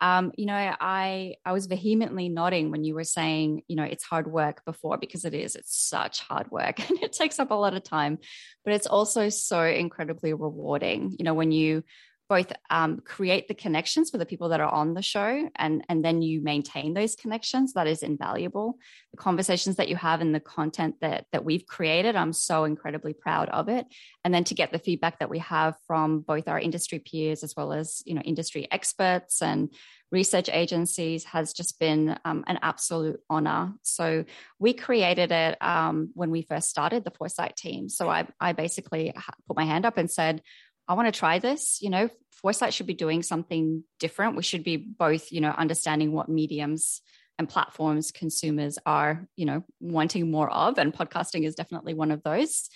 um, 0.00 0.32
you 0.36 0.46
know, 0.46 0.54
I 0.54 1.36
I 1.44 1.52
was 1.52 1.66
vehemently 1.66 2.28
nodding 2.28 2.70
when 2.70 2.84
you 2.84 2.94
were 2.94 3.04
saying, 3.04 3.62
you 3.66 3.76
know, 3.76 3.84
it's 3.84 4.04
hard 4.04 4.26
work 4.26 4.62
before 4.64 4.98
because 4.98 5.24
it 5.24 5.32
is. 5.32 5.56
It's 5.56 5.76
such 5.76 6.20
hard 6.20 6.50
work 6.50 6.78
and 6.90 7.02
it 7.02 7.12
takes 7.12 7.38
up 7.38 7.50
a 7.50 7.54
lot 7.54 7.74
of 7.74 7.82
time, 7.82 8.18
but 8.64 8.74
it's 8.74 8.86
also 8.86 9.28
so 9.30 9.62
incredibly 9.62 10.34
rewarding. 10.34 11.16
You 11.18 11.24
know, 11.24 11.34
when 11.34 11.50
you 11.50 11.82
both 12.28 12.52
um, 12.70 13.00
create 13.00 13.48
the 13.48 13.54
connections 13.54 14.10
for 14.10 14.18
the 14.18 14.26
people 14.26 14.48
that 14.48 14.60
are 14.60 14.72
on 14.72 14.94
the 14.94 15.02
show 15.02 15.48
and 15.56 15.84
and 15.88 16.04
then 16.04 16.22
you 16.22 16.40
maintain 16.40 16.94
those 16.94 17.14
connections 17.14 17.72
that 17.74 17.86
is 17.86 18.02
invaluable 18.02 18.78
the 19.12 19.16
conversations 19.16 19.76
that 19.76 19.88
you 19.88 19.96
have 19.96 20.20
and 20.20 20.34
the 20.34 20.40
content 20.40 20.96
that 21.00 21.26
that 21.32 21.44
we've 21.44 21.66
created 21.66 22.16
i'm 22.16 22.32
so 22.32 22.64
incredibly 22.64 23.12
proud 23.12 23.48
of 23.50 23.68
it 23.68 23.86
and 24.24 24.34
then 24.34 24.44
to 24.44 24.54
get 24.54 24.72
the 24.72 24.78
feedback 24.78 25.18
that 25.18 25.30
we 25.30 25.38
have 25.38 25.74
from 25.86 26.20
both 26.20 26.48
our 26.48 26.58
industry 26.58 26.98
peers 26.98 27.42
as 27.42 27.54
well 27.56 27.72
as 27.72 28.02
you 28.06 28.14
know 28.14 28.22
industry 28.22 28.66
experts 28.70 29.42
and 29.42 29.70
research 30.12 30.48
agencies 30.52 31.24
has 31.24 31.52
just 31.52 31.78
been 31.80 32.16
um, 32.24 32.44
an 32.46 32.58
absolute 32.62 33.20
honor. 33.28 33.72
So 33.82 34.24
we 34.58 34.72
created 34.72 35.32
it 35.32 35.60
um, 35.60 36.10
when 36.14 36.30
we 36.30 36.42
first 36.42 36.70
started 36.70 37.04
the 37.04 37.10
Foresight 37.10 37.56
team. 37.56 37.88
So 37.88 38.08
I, 38.08 38.26
I 38.40 38.52
basically 38.52 39.12
put 39.46 39.56
my 39.56 39.64
hand 39.64 39.84
up 39.84 39.98
and 39.98 40.10
said, 40.10 40.42
I 40.88 40.94
want 40.94 41.12
to 41.12 41.18
try 41.18 41.38
this. 41.38 41.78
You 41.80 41.90
know, 41.90 42.08
Foresight 42.30 42.74
should 42.74 42.86
be 42.86 42.94
doing 42.94 43.22
something 43.22 43.82
different. 43.98 44.36
We 44.36 44.42
should 44.42 44.64
be 44.64 44.76
both, 44.76 45.32
you 45.32 45.40
know, 45.40 45.50
understanding 45.50 46.12
what 46.12 46.28
mediums 46.28 47.00
and 47.38 47.48
platforms 47.48 48.12
consumers 48.12 48.78
are, 48.86 49.28
you 49.36 49.46
know, 49.46 49.64
wanting 49.80 50.30
more 50.30 50.50
of, 50.50 50.78
and 50.78 50.92
podcasting 50.92 51.46
is 51.46 51.54
definitely 51.54 51.94
one 51.94 52.10
of 52.10 52.22
those. 52.22 52.68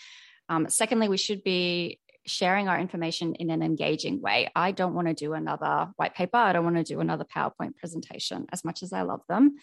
Um, 0.48 0.68
secondly, 0.68 1.08
we 1.08 1.16
should 1.16 1.42
be 1.44 2.00
sharing 2.26 2.68
our 2.68 2.78
information 2.78 3.34
in 3.34 3.50
an 3.50 3.62
engaging 3.62 4.20
way. 4.20 4.50
I 4.54 4.72
don't 4.72 4.94
want 4.94 5.08
to 5.08 5.14
do 5.14 5.32
another 5.32 5.88
white 5.96 6.14
paper. 6.14 6.36
I 6.36 6.52
don't 6.52 6.64
want 6.64 6.76
to 6.76 6.84
do 6.84 7.00
another 7.00 7.24
PowerPoint 7.24 7.76
presentation 7.76 8.46
as 8.52 8.64
much 8.64 8.82
as 8.82 8.92
I 8.92 9.02
love 9.02 9.22
them. 9.28 9.56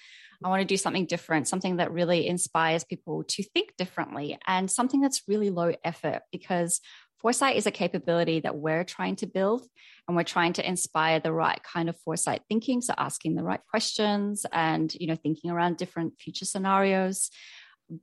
I 0.43 0.49
want 0.49 0.61
to 0.61 0.65
do 0.65 0.77
something 0.77 1.05
different, 1.05 1.47
something 1.47 1.77
that 1.77 1.91
really 1.91 2.27
inspires 2.27 2.83
people 2.83 3.23
to 3.29 3.43
think 3.43 3.75
differently 3.77 4.37
and 4.45 4.69
something 4.69 5.01
that's 5.01 5.23
really 5.27 5.49
low 5.49 5.73
effort 5.83 6.21
because 6.31 6.81
foresight 7.19 7.55
is 7.55 7.65
a 7.65 7.71
capability 7.71 8.39
that 8.41 8.55
we're 8.55 8.83
trying 8.83 9.15
to 9.17 9.27
build 9.27 9.67
and 10.07 10.15
we're 10.15 10.23
trying 10.23 10.53
to 10.53 10.67
inspire 10.67 11.19
the 11.19 11.33
right 11.33 11.59
kind 11.63 11.89
of 11.89 11.99
foresight 11.99 12.41
thinking 12.47 12.81
so 12.81 12.93
asking 12.97 13.35
the 13.35 13.43
right 13.43 13.61
questions 13.69 14.45
and 14.51 14.93
you 14.95 15.07
know 15.07 15.15
thinking 15.15 15.51
around 15.51 15.77
different 15.77 16.13
future 16.19 16.45
scenarios 16.45 17.29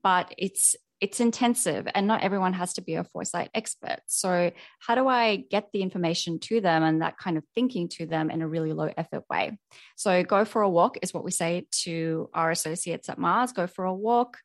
but 0.02 0.34
it's 0.38 0.76
it's 1.00 1.20
intensive 1.20 1.86
and 1.94 2.06
not 2.06 2.22
everyone 2.22 2.54
has 2.54 2.72
to 2.72 2.80
be 2.80 2.94
a 2.94 3.04
foresight 3.04 3.50
expert. 3.54 3.98
So, 4.06 4.52
how 4.78 4.94
do 4.94 5.06
I 5.06 5.36
get 5.36 5.68
the 5.72 5.82
information 5.82 6.38
to 6.40 6.62
them 6.62 6.82
and 6.82 7.02
that 7.02 7.18
kind 7.18 7.36
of 7.36 7.44
thinking 7.54 7.88
to 7.90 8.06
them 8.06 8.30
in 8.30 8.40
a 8.40 8.48
really 8.48 8.72
low 8.72 8.90
effort 8.96 9.24
way? 9.28 9.58
So, 9.96 10.22
go 10.22 10.46
for 10.46 10.62
a 10.62 10.70
walk 10.70 10.96
is 11.02 11.12
what 11.12 11.22
we 11.22 11.30
say 11.30 11.66
to 11.82 12.30
our 12.32 12.50
associates 12.50 13.10
at 13.10 13.18
Mars. 13.18 13.52
Go 13.52 13.66
for 13.66 13.84
a 13.84 13.94
walk. 13.94 14.38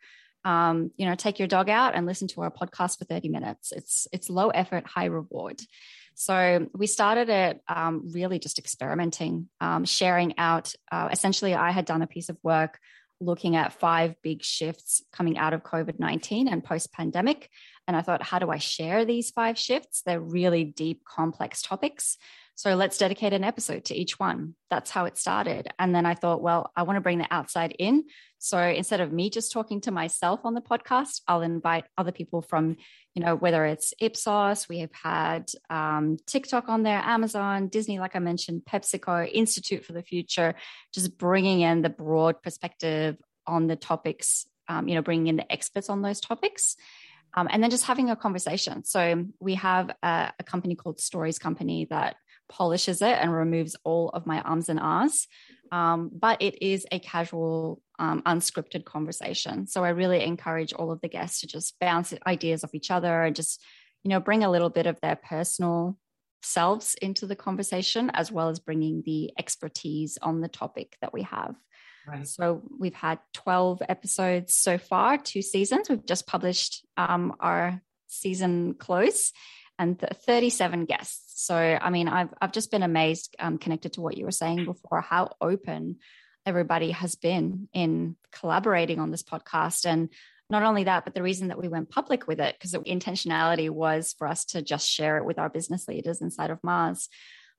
Um, 0.45 0.91
you 0.97 1.05
know, 1.05 1.15
take 1.15 1.39
your 1.39 1.47
dog 1.47 1.69
out 1.69 1.95
and 1.95 2.05
listen 2.05 2.27
to 2.29 2.41
our 2.41 2.51
podcast 2.51 2.97
for 2.97 3.05
30 3.05 3.29
minutes. 3.29 3.71
It's 3.71 4.07
it's 4.11 4.29
low 4.29 4.49
effort, 4.49 4.87
high 4.87 5.05
reward. 5.05 5.61
So 6.15 6.67
we 6.73 6.87
started 6.87 7.29
it 7.29 7.61
um, 7.67 8.11
really 8.13 8.39
just 8.39 8.59
experimenting, 8.59 9.47
um, 9.61 9.85
sharing 9.85 10.37
out. 10.37 10.73
Uh, 10.91 11.09
essentially, 11.11 11.55
I 11.55 11.71
had 11.71 11.85
done 11.85 12.01
a 12.01 12.07
piece 12.07 12.27
of 12.27 12.37
work 12.43 12.79
looking 13.21 13.55
at 13.55 13.73
five 13.73 14.15
big 14.21 14.43
shifts 14.43 15.01
coming 15.11 15.37
out 15.37 15.53
of 15.53 15.63
COVID 15.63 15.99
19 15.99 16.47
and 16.47 16.63
post 16.63 16.91
pandemic. 16.91 17.49
And 17.87 17.95
I 17.95 18.01
thought, 18.01 18.23
how 18.23 18.39
do 18.39 18.49
I 18.49 18.57
share 18.57 19.05
these 19.05 19.31
five 19.31 19.57
shifts? 19.57 20.01
They're 20.05 20.19
really 20.19 20.63
deep, 20.63 21.03
complex 21.05 21.61
topics. 21.61 22.17
So 22.55 22.75
let's 22.75 22.97
dedicate 22.97 23.31
an 23.31 23.45
episode 23.45 23.85
to 23.85 23.95
each 23.95 24.19
one. 24.19 24.55
That's 24.69 24.91
how 24.91 25.05
it 25.05 25.17
started. 25.17 25.69
And 25.79 25.95
then 25.95 26.05
I 26.05 26.15
thought, 26.15 26.41
well, 26.41 26.71
I 26.75 26.83
want 26.83 26.97
to 26.97 27.01
bring 27.01 27.19
the 27.19 27.27
outside 27.31 27.73
in. 27.79 28.03
So 28.39 28.57
instead 28.57 29.01
of 29.01 29.11
me 29.11 29.29
just 29.29 29.51
talking 29.51 29.81
to 29.81 29.91
myself 29.91 30.39
on 30.45 30.53
the 30.53 30.61
podcast, 30.61 31.21
I'll 31.27 31.41
invite 31.41 31.83
other 31.97 32.13
people 32.13 32.41
from, 32.41 32.77
you 33.13 33.21
know, 33.21 33.35
whether 33.35 33.65
it's 33.65 33.93
Ipsos, 33.99 34.69
we 34.69 34.79
have 34.79 34.93
had 34.93 35.51
um, 35.69 36.17
TikTok 36.25 36.69
on 36.69 36.83
there, 36.83 37.01
Amazon, 37.03 37.67
Disney, 37.67 37.99
like 37.99 38.15
I 38.15 38.19
mentioned, 38.19 38.63
PepsiCo, 38.63 39.29
Institute 39.31 39.83
for 39.83 39.91
the 39.91 40.01
Future, 40.01 40.55
just 40.93 41.17
bringing 41.17 41.59
in 41.59 41.81
the 41.81 41.89
broad 41.89 42.41
perspective 42.41 43.17
on 43.45 43.67
the 43.67 43.75
topics, 43.75 44.47
um, 44.69 44.87
you 44.87 44.95
know, 44.95 45.01
bringing 45.01 45.27
in 45.27 45.35
the 45.35 45.51
experts 45.51 45.89
on 45.89 46.01
those 46.01 46.21
topics. 46.21 46.77
Um, 47.33 47.47
and 47.51 47.61
then 47.61 47.69
just 47.69 47.85
having 47.85 48.09
a 48.09 48.15
conversation. 48.15 48.85
So 48.85 49.25
we 49.39 49.55
have 49.55 49.91
a, 50.01 50.31
a 50.39 50.43
company 50.43 50.75
called 50.75 50.99
Stories 50.99 51.37
Company 51.37 51.87
that 51.89 52.15
polishes 52.47 53.01
it 53.01 53.17
and 53.21 53.31
removes 53.31 53.75
all 53.83 54.09
of 54.09 54.25
my 54.25 54.41
ums 54.43 54.69
and 54.69 54.79
ahs. 54.79 55.27
Um, 55.71 56.09
but 56.11 56.41
it 56.41 56.63
is 56.63 56.87
a 56.91 56.97
casual, 56.97 57.81
um, 57.99 58.21
unscripted 58.23 58.85
conversation. 58.85 59.67
So 59.67 59.83
I 59.83 59.89
really 59.89 60.23
encourage 60.23 60.73
all 60.73 60.91
of 60.91 61.01
the 61.01 61.09
guests 61.09 61.41
to 61.41 61.47
just 61.47 61.77
bounce 61.79 62.13
ideas 62.25 62.63
off 62.63 62.73
each 62.73 62.89
other 62.89 63.23
and 63.23 63.35
just, 63.35 63.61
you 64.03 64.09
know, 64.09 64.19
bring 64.19 64.43
a 64.43 64.49
little 64.49 64.69
bit 64.69 64.87
of 64.87 64.99
their 65.01 65.17
personal 65.17 65.97
selves 66.41 66.95
into 67.01 67.27
the 67.27 67.35
conversation, 67.35 68.09
as 68.13 68.31
well 68.31 68.49
as 68.49 68.59
bringing 68.59 69.03
the 69.05 69.31
expertise 69.37 70.17
on 70.21 70.41
the 70.41 70.47
topic 70.47 70.95
that 71.01 71.13
we 71.13 71.23
have. 71.23 71.55
Right. 72.07 72.25
So 72.25 72.63
we've 72.79 72.95
had 72.95 73.19
12 73.33 73.83
episodes 73.87 74.55
so 74.55 74.77
far, 74.77 75.17
two 75.17 75.41
seasons. 75.41 75.89
We've 75.89 76.05
just 76.05 76.25
published 76.25 76.85
um, 76.97 77.35
our 77.39 77.81
season 78.07 78.73
close 78.73 79.31
and 79.77 79.99
37 79.99 80.85
guests. 80.85 81.45
So, 81.45 81.55
I 81.55 81.89
mean, 81.89 82.07
I've, 82.07 82.33
I've 82.41 82.51
just 82.51 82.71
been 82.71 82.83
amazed, 82.83 83.35
um, 83.39 83.57
connected 83.57 83.93
to 83.93 84.01
what 84.01 84.17
you 84.17 84.25
were 84.25 84.31
saying 84.31 84.65
before, 84.65 85.01
how 85.01 85.35
open 85.39 85.97
everybody 86.45 86.91
has 86.91 87.15
been 87.15 87.67
in 87.73 88.15
collaborating 88.31 88.99
on 88.99 89.11
this 89.11 89.23
podcast. 89.23 89.85
And 89.85 90.09
not 90.49 90.63
only 90.63 90.85
that, 90.85 91.05
but 91.05 91.13
the 91.13 91.21
reason 91.21 91.49
that 91.49 91.59
we 91.59 91.67
went 91.67 91.89
public 91.89 92.27
with 92.27 92.39
it, 92.39 92.55
because 92.55 92.71
the 92.71 92.79
intentionality 92.79 93.69
was 93.69 94.15
for 94.17 94.27
us 94.27 94.45
to 94.45 94.61
just 94.61 94.89
share 94.89 95.17
it 95.17 95.25
with 95.25 95.37
our 95.37 95.49
business 95.49 95.87
leaders 95.87 96.21
inside 96.21 96.49
of 96.49 96.63
Mars. 96.63 97.07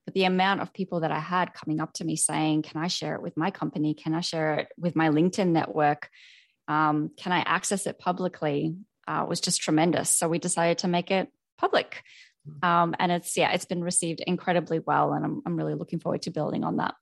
But 0.05 0.15
the 0.15 0.25
amount 0.25 0.61
of 0.61 0.73
people 0.73 1.01
that 1.01 1.13
I 1.13 1.21
had 1.21 1.55
coming 1.55 1.81
up 1.81 1.93
to 1.95 2.05
me 2.05 2.17
saying, 2.17 2.63
Can 2.63 2.83
I 2.83 2.89
share 2.89 3.15
it 3.15 3.23
with 3.23 3.37
my 3.37 3.51
company? 3.51 3.95
Can 3.95 4.15
I 4.15 4.21
share 4.21 4.55
it 4.55 4.69
with 4.77 4.97
my 4.97 5.11
LinkedIn 5.11 5.49
network? 5.49 6.09
Um, 6.69 7.11
can 7.17 7.33
I 7.33 7.41
access 7.41 7.87
it 7.87 7.99
publicly? 7.99 8.77
Uh, 9.07 9.27
was 9.29 9.41
just 9.41 9.61
tremendous. 9.61 10.11
So 10.11 10.29
we 10.29 10.39
decided 10.39 10.79
to 10.79 10.89
make 10.89 11.11
it 11.11 11.29
public. 11.59 12.03
Mm-hmm. 12.49 12.65
Um, 12.65 12.95
and 12.99 13.13
it's, 13.13 13.37
yeah, 13.37 13.53
it's 13.53 13.65
been 13.65 13.83
received 13.83 14.21
incredibly 14.27 14.79
well. 14.79 15.13
And 15.13 15.25
I'm, 15.25 15.43
I'm 15.45 15.57
really 15.57 15.75
looking 15.75 16.01
forward 16.01 16.23
to 16.23 16.31
building 16.31 16.65
on 16.65 16.77
that. 16.77 16.95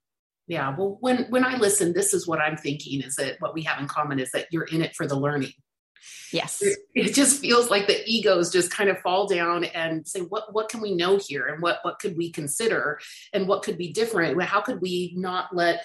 Yeah. 0.48 0.74
Well, 0.76 0.96
when, 1.00 1.24
when 1.28 1.44
I 1.44 1.56
listen, 1.58 1.92
this 1.92 2.14
is 2.14 2.26
what 2.26 2.40
I'm 2.40 2.56
thinking 2.56 3.02
is 3.02 3.16
that 3.16 3.36
what 3.40 3.54
we 3.54 3.62
have 3.62 3.80
in 3.80 3.86
common 3.86 4.18
is 4.18 4.30
that 4.32 4.46
you're 4.50 4.64
in 4.64 4.82
it 4.82 4.96
for 4.96 5.06
the 5.06 5.14
learning. 5.14 5.52
Yes. 6.32 6.62
It, 6.62 6.78
it, 6.94 7.14
just 7.14 7.40
feels 7.40 7.70
like 7.70 7.86
the 7.86 8.02
egos 8.06 8.50
just 8.50 8.70
kind 8.70 8.88
of 8.88 8.98
fall 9.00 9.26
down 9.26 9.64
and 9.64 10.06
say, 10.06 10.20
what, 10.20 10.52
what 10.54 10.68
can 10.68 10.80
we 10.80 10.94
know 10.94 11.18
here? 11.18 11.46
And 11.46 11.62
what, 11.62 11.80
what 11.82 11.98
could 11.98 12.16
we 12.16 12.30
consider? 12.30 12.98
And 13.32 13.46
what 13.46 13.62
could 13.62 13.78
be 13.78 13.92
different? 13.92 14.40
How 14.42 14.60
could 14.60 14.80
we 14.80 15.12
not 15.16 15.54
let 15.54 15.84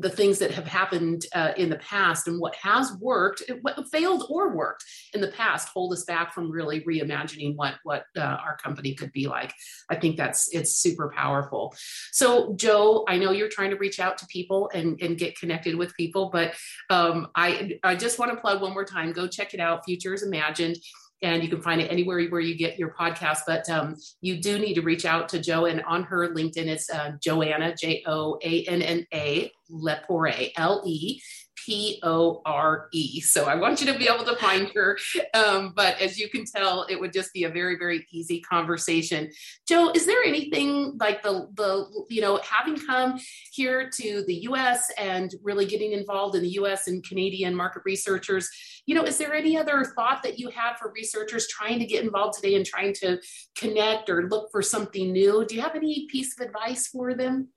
the 0.00 0.10
things 0.10 0.38
that 0.40 0.50
have 0.50 0.66
happened 0.66 1.26
uh, 1.34 1.52
in 1.56 1.70
the 1.70 1.76
past 1.76 2.26
and 2.26 2.40
what 2.40 2.54
has 2.56 2.92
worked, 3.00 3.42
what 3.62 3.88
failed 3.90 4.26
or 4.28 4.54
worked 4.54 4.84
in 5.12 5.20
the 5.20 5.28
past, 5.28 5.68
hold 5.68 5.92
us 5.92 6.04
back 6.04 6.32
from 6.32 6.50
really 6.50 6.80
reimagining 6.82 7.54
what 7.56 7.74
what 7.84 8.04
uh, 8.16 8.20
our 8.20 8.56
company 8.56 8.94
could 8.94 9.12
be 9.12 9.26
like. 9.26 9.52
I 9.88 9.96
think 9.96 10.16
that's 10.16 10.52
it's 10.52 10.76
super 10.76 11.12
powerful. 11.14 11.74
So, 12.12 12.54
Joe, 12.56 13.04
I 13.08 13.18
know 13.18 13.30
you're 13.30 13.48
trying 13.48 13.70
to 13.70 13.76
reach 13.76 14.00
out 14.00 14.18
to 14.18 14.26
people 14.26 14.70
and 14.74 15.00
and 15.00 15.16
get 15.16 15.38
connected 15.38 15.76
with 15.76 15.94
people, 15.94 16.30
but 16.30 16.54
um, 16.90 17.28
I 17.34 17.78
I 17.82 17.94
just 17.94 18.18
want 18.18 18.32
to 18.32 18.36
plug 18.36 18.60
one 18.60 18.72
more 18.72 18.84
time. 18.84 19.12
Go 19.12 19.28
check 19.28 19.54
it 19.54 19.60
out. 19.60 19.84
Futures 19.84 20.22
Imagined 20.22 20.76
and 21.24 21.42
you 21.42 21.48
can 21.48 21.62
find 21.62 21.80
it 21.80 21.90
anywhere 21.90 22.22
where 22.28 22.40
you 22.40 22.56
get 22.56 22.78
your 22.78 22.90
podcast. 22.90 23.40
But 23.46 23.68
um, 23.70 23.96
you 24.20 24.40
do 24.40 24.58
need 24.58 24.74
to 24.74 24.82
reach 24.82 25.04
out 25.04 25.28
to 25.30 25.40
Joe, 25.40 25.64
and 25.64 25.82
on 25.84 26.04
her 26.04 26.28
LinkedIn, 26.28 26.66
it's 26.66 26.90
uh, 26.90 27.12
Joanna 27.20 27.74
J 27.74 28.02
O 28.06 28.38
A 28.42 28.64
N 28.64 28.82
N 28.82 29.06
A 29.12 29.50
Lepore 29.70 30.52
L 30.56 30.82
E 30.86 31.20
P 31.56 32.00
O 32.02 32.42
R 32.44 32.88
E. 32.92 33.20
So 33.20 33.44
I 33.44 33.54
want 33.54 33.80
you 33.80 33.92
to 33.92 33.98
be 33.98 34.08
able 34.08 34.24
to 34.24 34.36
find 34.36 34.70
her. 34.74 34.98
Um, 35.34 35.72
but 35.74 36.00
as 36.00 36.18
you 36.18 36.28
can 36.28 36.44
tell, 36.44 36.86
it 36.88 36.98
would 36.98 37.12
just 37.12 37.32
be 37.32 37.44
a 37.44 37.48
very, 37.48 37.76
very 37.76 38.06
easy 38.12 38.40
conversation. 38.40 39.30
Joe, 39.68 39.90
is 39.94 40.06
there 40.06 40.22
anything 40.24 40.96
like 40.98 41.22
the, 41.22 41.48
the, 41.54 42.06
you 42.08 42.20
know, 42.20 42.40
having 42.42 42.76
come 42.76 43.18
here 43.52 43.90
to 43.90 44.24
the 44.26 44.34
US 44.48 44.90
and 44.98 45.34
really 45.42 45.66
getting 45.66 45.92
involved 45.92 46.34
in 46.34 46.42
the 46.42 46.50
US 46.60 46.88
and 46.88 47.04
Canadian 47.04 47.54
market 47.54 47.82
researchers, 47.84 48.48
you 48.86 48.94
know, 48.94 49.04
is 49.04 49.18
there 49.18 49.34
any 49.34 49.56
other 49.56 49.84
thought 49.96 50.22
that 50.22 50.38
you 50.38 50.50
have 50.50 50.76
for 50.78 50.92
researchers 50.92 51.48
trying 51.48 51.78
to 51.78 51.86
get 51.86 52.04
involved 52.04 52.34
today 52.34 52.54
and 52.56 52.66
trying 52.66 52.92
to 52.94 53.18
connect 53.56 54.10
or 54.10 54.28
look 54.28 54.50
for 54.50 54.62
something 54.62 55.12
new? 55.12 55.44
Do 55.46 55.54
you 55.54 55.62
have 55.62 55.74
any 55.74 56.06
piece 56.10 56.38
of 56.38 56.46
advice 56.46 56.88
for 56.88 57.14
them? 57.14 57.48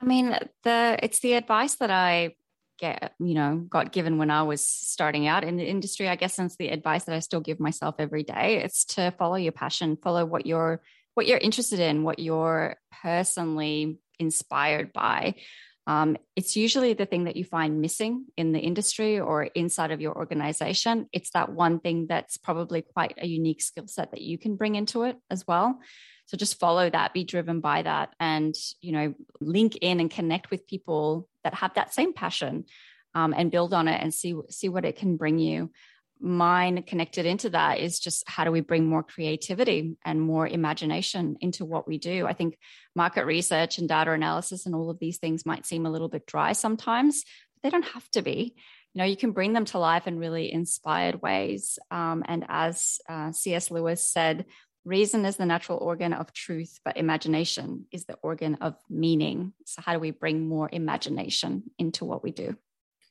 I 0.00 0.04
mean, 0.04 0.36
the 0.62 0.98
it's 1.02 1.20
the 1.20 1.34
advice 1.34 1.74
that 1.76 1.90
I 1.90 2.34
get, 2.78 3.14
you 3.18 3.34
know, 3.34 3.56
got 3.56 3.92
given 3.92 4.18
when 4.18 4.30
I 4.30 4.42
was 4.42 4.66
starting 4.66 5.26
out 5.26 5.44
in 5.44 5.56
the 5.56 5.68
industry. 5.68 6.08
I 6.08 6.16
guess 6.16 6.34
since 6.34 6.56
the 6.56 6.68
advice 6.68 7.04
that 7.04 7.14
I 7.14 7.18
still 7.20 7.40
give 7.40 7.60
myself 7.60 7.96
every 7.98 8.22
day, 8.22 8.62
it's 8.62 8.84
to 8.96 9.10
follow 9.12 9.36
your 9.36 9.52
passion, 9.52 9.98
follow 10.02 10.24
what 10.24 10.46
you're 10.46 10.80
what 11.14 11.26
you're 11.26 11.38
interested 11.38 11.80
in, 11.80 12.04
what 12.04 12.20
you're 12.20 12.76
personally 13.02 13.98
inspired 14.20 14.92
by. 14.92 15.34
Um, 15.88 16.18
it's 16.36 16.54
usually 16.54 16.92
the 16.92 17.06
thing 17.06 17.24
that 17.24 17.36
you 17.36 17.44
find 17.44 17.80
missing 17.80 18.26
in 18.36 18.52
the 18.52 18.60
industry 18.60 19.18
or 19.18 19.44
inside 19.44 19.90
of 19.90 20.02
your 20.02 20.14
organization. 20.14 21.08
It's 21.12 21.30
that 21.30 21.50
one 21.50 21.80
thing 21.80 22.06
that's 22.08 22.36
probably 22.36 22.82
quite 22.82 23.14
a 23.16 23.26
unique 23.26 23.62
skill 23.62 23.88
set 23.88 24.10
that 24.10 24.20
you 24.20 24.36
can 24.36 24.56
bring 24.56 24.74
into 24.74 25.04
it 25.04 25.16
as 25.30 25.46
well. 25.46 25.80
So 26.26 26.36
just 26.36 26.60
follow 26.60 26.90
that, 26.90 27.14
be 27.14 27.24
driven 27.24 27.60
by 27.60 27.80
that, 27.82 28.14
and 28.20 28.54
you 28.82 28.92
know, 28.92 29.14
link 29.40 29.78
in 29.80 29.98
and 29.98 30.10
connect 30.10 30.50
with 30.50 30.66
people 30.66 31.26
that 31.44 31.54
have 31.54 31.74
that 31.74 31.94
same 31.94 32.12
passion, 32.12 32.64
um, 33.14 33.34
and 33.36 33.50
build 33.50 33.74
on 33.74 33.88
it 33.88 34.02
and 34.02 34.12
see 34.12 34.34
see 34.50 34.68
what 34.68 34.84
it 34.84 34.96
can 34.96 35.16
bring 35.16 35.38
you. 35.38 35.70
Mine 36.20 36.82
connected 36.82 37.26
into 37.26 37.50
that 37.50 37.78
is 37.78 38.00
just 38.00 38.24
how 38.28 38.44
do 38.44 38.50
we 38.50 38.60
bring 38.60 38.86
more 38.86 39.04
creativity 39.04 39.96
and 40.04 40.20
more 40.20 40.48
imagination 40.48 41.36
into 41.40 41.64
what 41.64 41.86
we 41.86 41.98
do? 41.98 42.26
I 42.26 42.32
think 42.32 42.58
market 42.94 43.24
research 43.24 43.78
and 43.78 43.88
data 43.88 44.10
analysis 44.10 44.66
and 44.66 44.74
all 44.74 44.90
of 44.90 44.98
these 44.98 45.18
things 45.18 45.46
might 45.46 45.64
seem 45.64 45.86
a 45.86 45.90
little 45.90 46.08
bit 46.08 46.26
dry 46.26 46.52
sometimes, 46.52 47.24
but 47.54 47.62
they 47.62 47.70
don't 47.70 47.84
have 47.84 48.08
to 48.10 48.22
be 48.22 48.56
you 48.94 48.98
know 48.98 49.04
you 49.04 49.16
can 49.16 49.32
bring 49.32 49.52
them 49.52 49.64
to 49.66 49.78
life 49.78 50.06
in 50.06 50.18
really 50.18 50.52
inspired 50.52 51.22
ways 51.22 51.78
um, 51.90 52.24
and 52.26 52.44
as 52.48 52.98
uh, 53.08 53.30
cs 53.32 53.70
lewis 53.70 54.06
said 54.06 54.46
reason 54.84 55.24
is 55.24 55.36
the 55.36 55.46
natural 55.46 55.78
organ 55.78 56.12
of 56.12 56.32
truth 56.32 56.80
but 56.84 56.96
imagination 56.96 57.86
is 57.92 58.04
the 58.06 58.16
organ 58.22 58.56
of 58.60 58.74
meaning 58.88 59.52
so 59.64 59.82
how 59.82 59.92
do 59.92 59.98
we 59.98 60.10
bring 60.10 60.48
more 60.48 60.68
imagination 60.72 61.62
into 61.78 62.04
what 62.04 62.22
we 62.22 62.30
do 62.30 62.56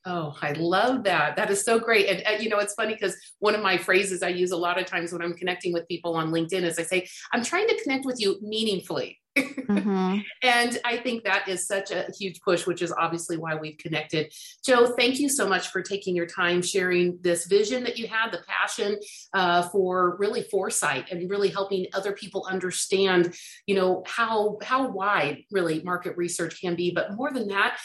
Oh, 0.09 0.33
I 0.41 0.53
love 0.53 1.03
that. 1.03 1.35
That 1.35 1.51
is 1.51 1.65
so 1.65 1.79
great. 1.79 2.07
And, 2.07 2.23
uh, 2.25 2.41
you 2.41 2.47
know, 2.47 2.59
it's 2.59 2.75
funny 2.75 2.93
because 2.93 3.17
one 3.39 3.55
of 3.55 3.61
my 3.61 3.77
phrases 3.77 4.23
I 4.23 4.29
use 4.29 4.51
a 4.51 4.57
lot 4.57 4.79
of 4.79 4.85
times 4.85 5.11
when 5.11 5.21
I'm 5.21 5.33
connecting 5.33 5.73
with 5.73 5.85
people 5.89 6.15
on 6.15 6.31
LinkedIn 6.31 6.63
is 6.63 6.79
I 6.79 6.83
say, 6.83 7.09
I'm 7.33 7.43
trying 7.43 7.67
to 7.67 7.77
connect 7.83 8.05
with 8.05 8.15
you 8.17 8.39
meaningfully. 8.41 9.19
Mm-hmm. 9.37 10.19
and 10.43 10.79
I 10.83 10.97
think 10.97 11.23
that 11.23 11.47
is 11.47 11.67
such 11.67 11.91
a 11.91 12.07
huge 12.17 12.41
push, 12.41 12.65
which 12.65 12.81
is 12.81 12.91
obviously 12.91 13.37
why 13.37 13.55
we've 13.55 13.77
connected. 13.77 14.33
Joe, 14.65 14.93
thank 14.97 15.19
you 15.19 15.29
so 15.29 15.47
much 15.47 15.67
for 15.69 15.81
taking 15.81 16.15
your 16.15 16.25
time 16.25 16.61
sharing 16.61 17.19
this 17.21 17.45
vision 17.45 17.83
that 17.83 17.97
you 17.97 18.07
had, 18.07 18.31
the 18.31 18.39
passion 18.47 18.97
uh, 19.33 19.63
for 19.69 20.17
really 20.17 20.43
foresight 20.43 21.11
and 21.11 21.29
really 21.29 21.49
helping 21.49 21.85
other 21.93 22.13
people 22.13 22.47
understand, 22.49 23.33
you 23.65 23.75
know, 23.75 24.03
how 24.05 24.57
how 24.63 24.89
wide 24.89 25.43
really 25.51 25.81
market 25.83 26.17
research 26.17 26.59
can 26.61 26.75
be. 26.75 26.91
But 26.91 27.13
more 27.13 27.31
than 27.31 27.47
that, 27.49 27.77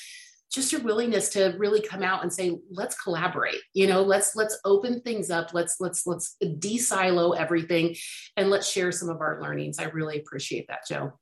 just 0.53 0.71
your 0.71 0.83
willingness 0.83 1.31
to 1.31 1.55
really 1.59 1.81
come 1.81 2.03
out 2.03 2.23
and 2.23 2.33
say 2.33 2.59
let's 2.71 3.01
collaborate 3.01 3.61
you 3.73 3.87
know 3.87 4.03
let's 4.03 4.37
let's 4.37 4.59
open 4.65 5.01
things 5.01 5.31
up 5.31 5.55
let's 5.55 5.77
let's 5.81 6.07
let's 6.07 6.37
de-silo 6.59 7.33
everything 7.33 7.97
and 8.37 8.51
let's 8.51 8.69
share 8.69 8.93
some 8.93 9.09
of 9.09 9.21
our 9.21 9.41
learnings 9.43 9.79
i 9.79 9.85
really 9.85 10.19
appreciate 10.19 10.67
that 10.69 10.81
joe 10.87 11.13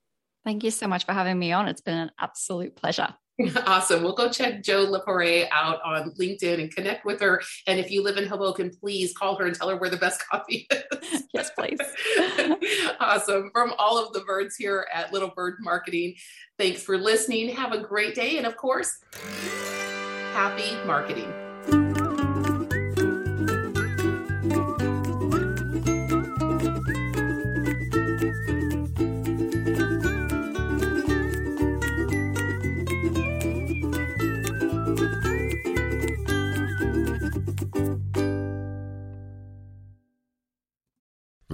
thank 0.45 0.65
you 0.65 0.71
so 0.71 0.87
much 0.87 1.05
for 1.05 1.13
having 1.13 1.39
me 1.39 1.53
on 1.53 1.69
it's 1.69 1.81
been 1.81 1.99
an 1.99 2.11
absolute 2.19 2.75
pleasure 2.77 3.15
Awesome. 3.67 4.03
We'll 4.03 4.15
go 4.15 4.31
check 4.31 4.63
Joe 4.63 4.87
Lepore 4.87 5.49
out 5.53 5.81
on 5.85 6.13
LinkedIn 6.13 6.61
and 6.61 6.75
connect 6.75 7.05
with 7.05 7.21
her. 7.21 7.43
And 7.67 7.79
if 7.79 7.91
you 7.91 8.03
live 8.03 8.17
in 8.17 8.27
Hoboken, 8.27 8.71
please 8.71 9.13
call 9.17 9.37
her 9.37 9.47
and 9.47 9.55
tell 9.55 9.69
her 9.69 9.77
where 9.77 9.91
the 9.91 9.97
best 9.97 10.23
coffee 10.29 10.67
is. 10.71 11.25
yes, 11.35 11.51
please. 11.57 11.79
awesome. 13.01 13.51
From 13.53 13.75
all 13.79 13.99
of 13.99 14.13
the 14.13 14.21
birds 14.21 14.57
here 14.57 14.87
at 14.93 15.13
Little 15.13 15.33
Bird 15.35 15.57
Marketing, 15.61 16.15
thanks 16.59 16.83
for 16.83 16.99
listening. 16.99 17.55
Have 17.55 17.73
a 17.73 17.81
great 17.81 18.15
day. 18.15 18.39
And 18.39 18.47
of 18.47 18.57
course, 18.57 18.99
happy 20.33 20.75
marketing. 20.87 21.33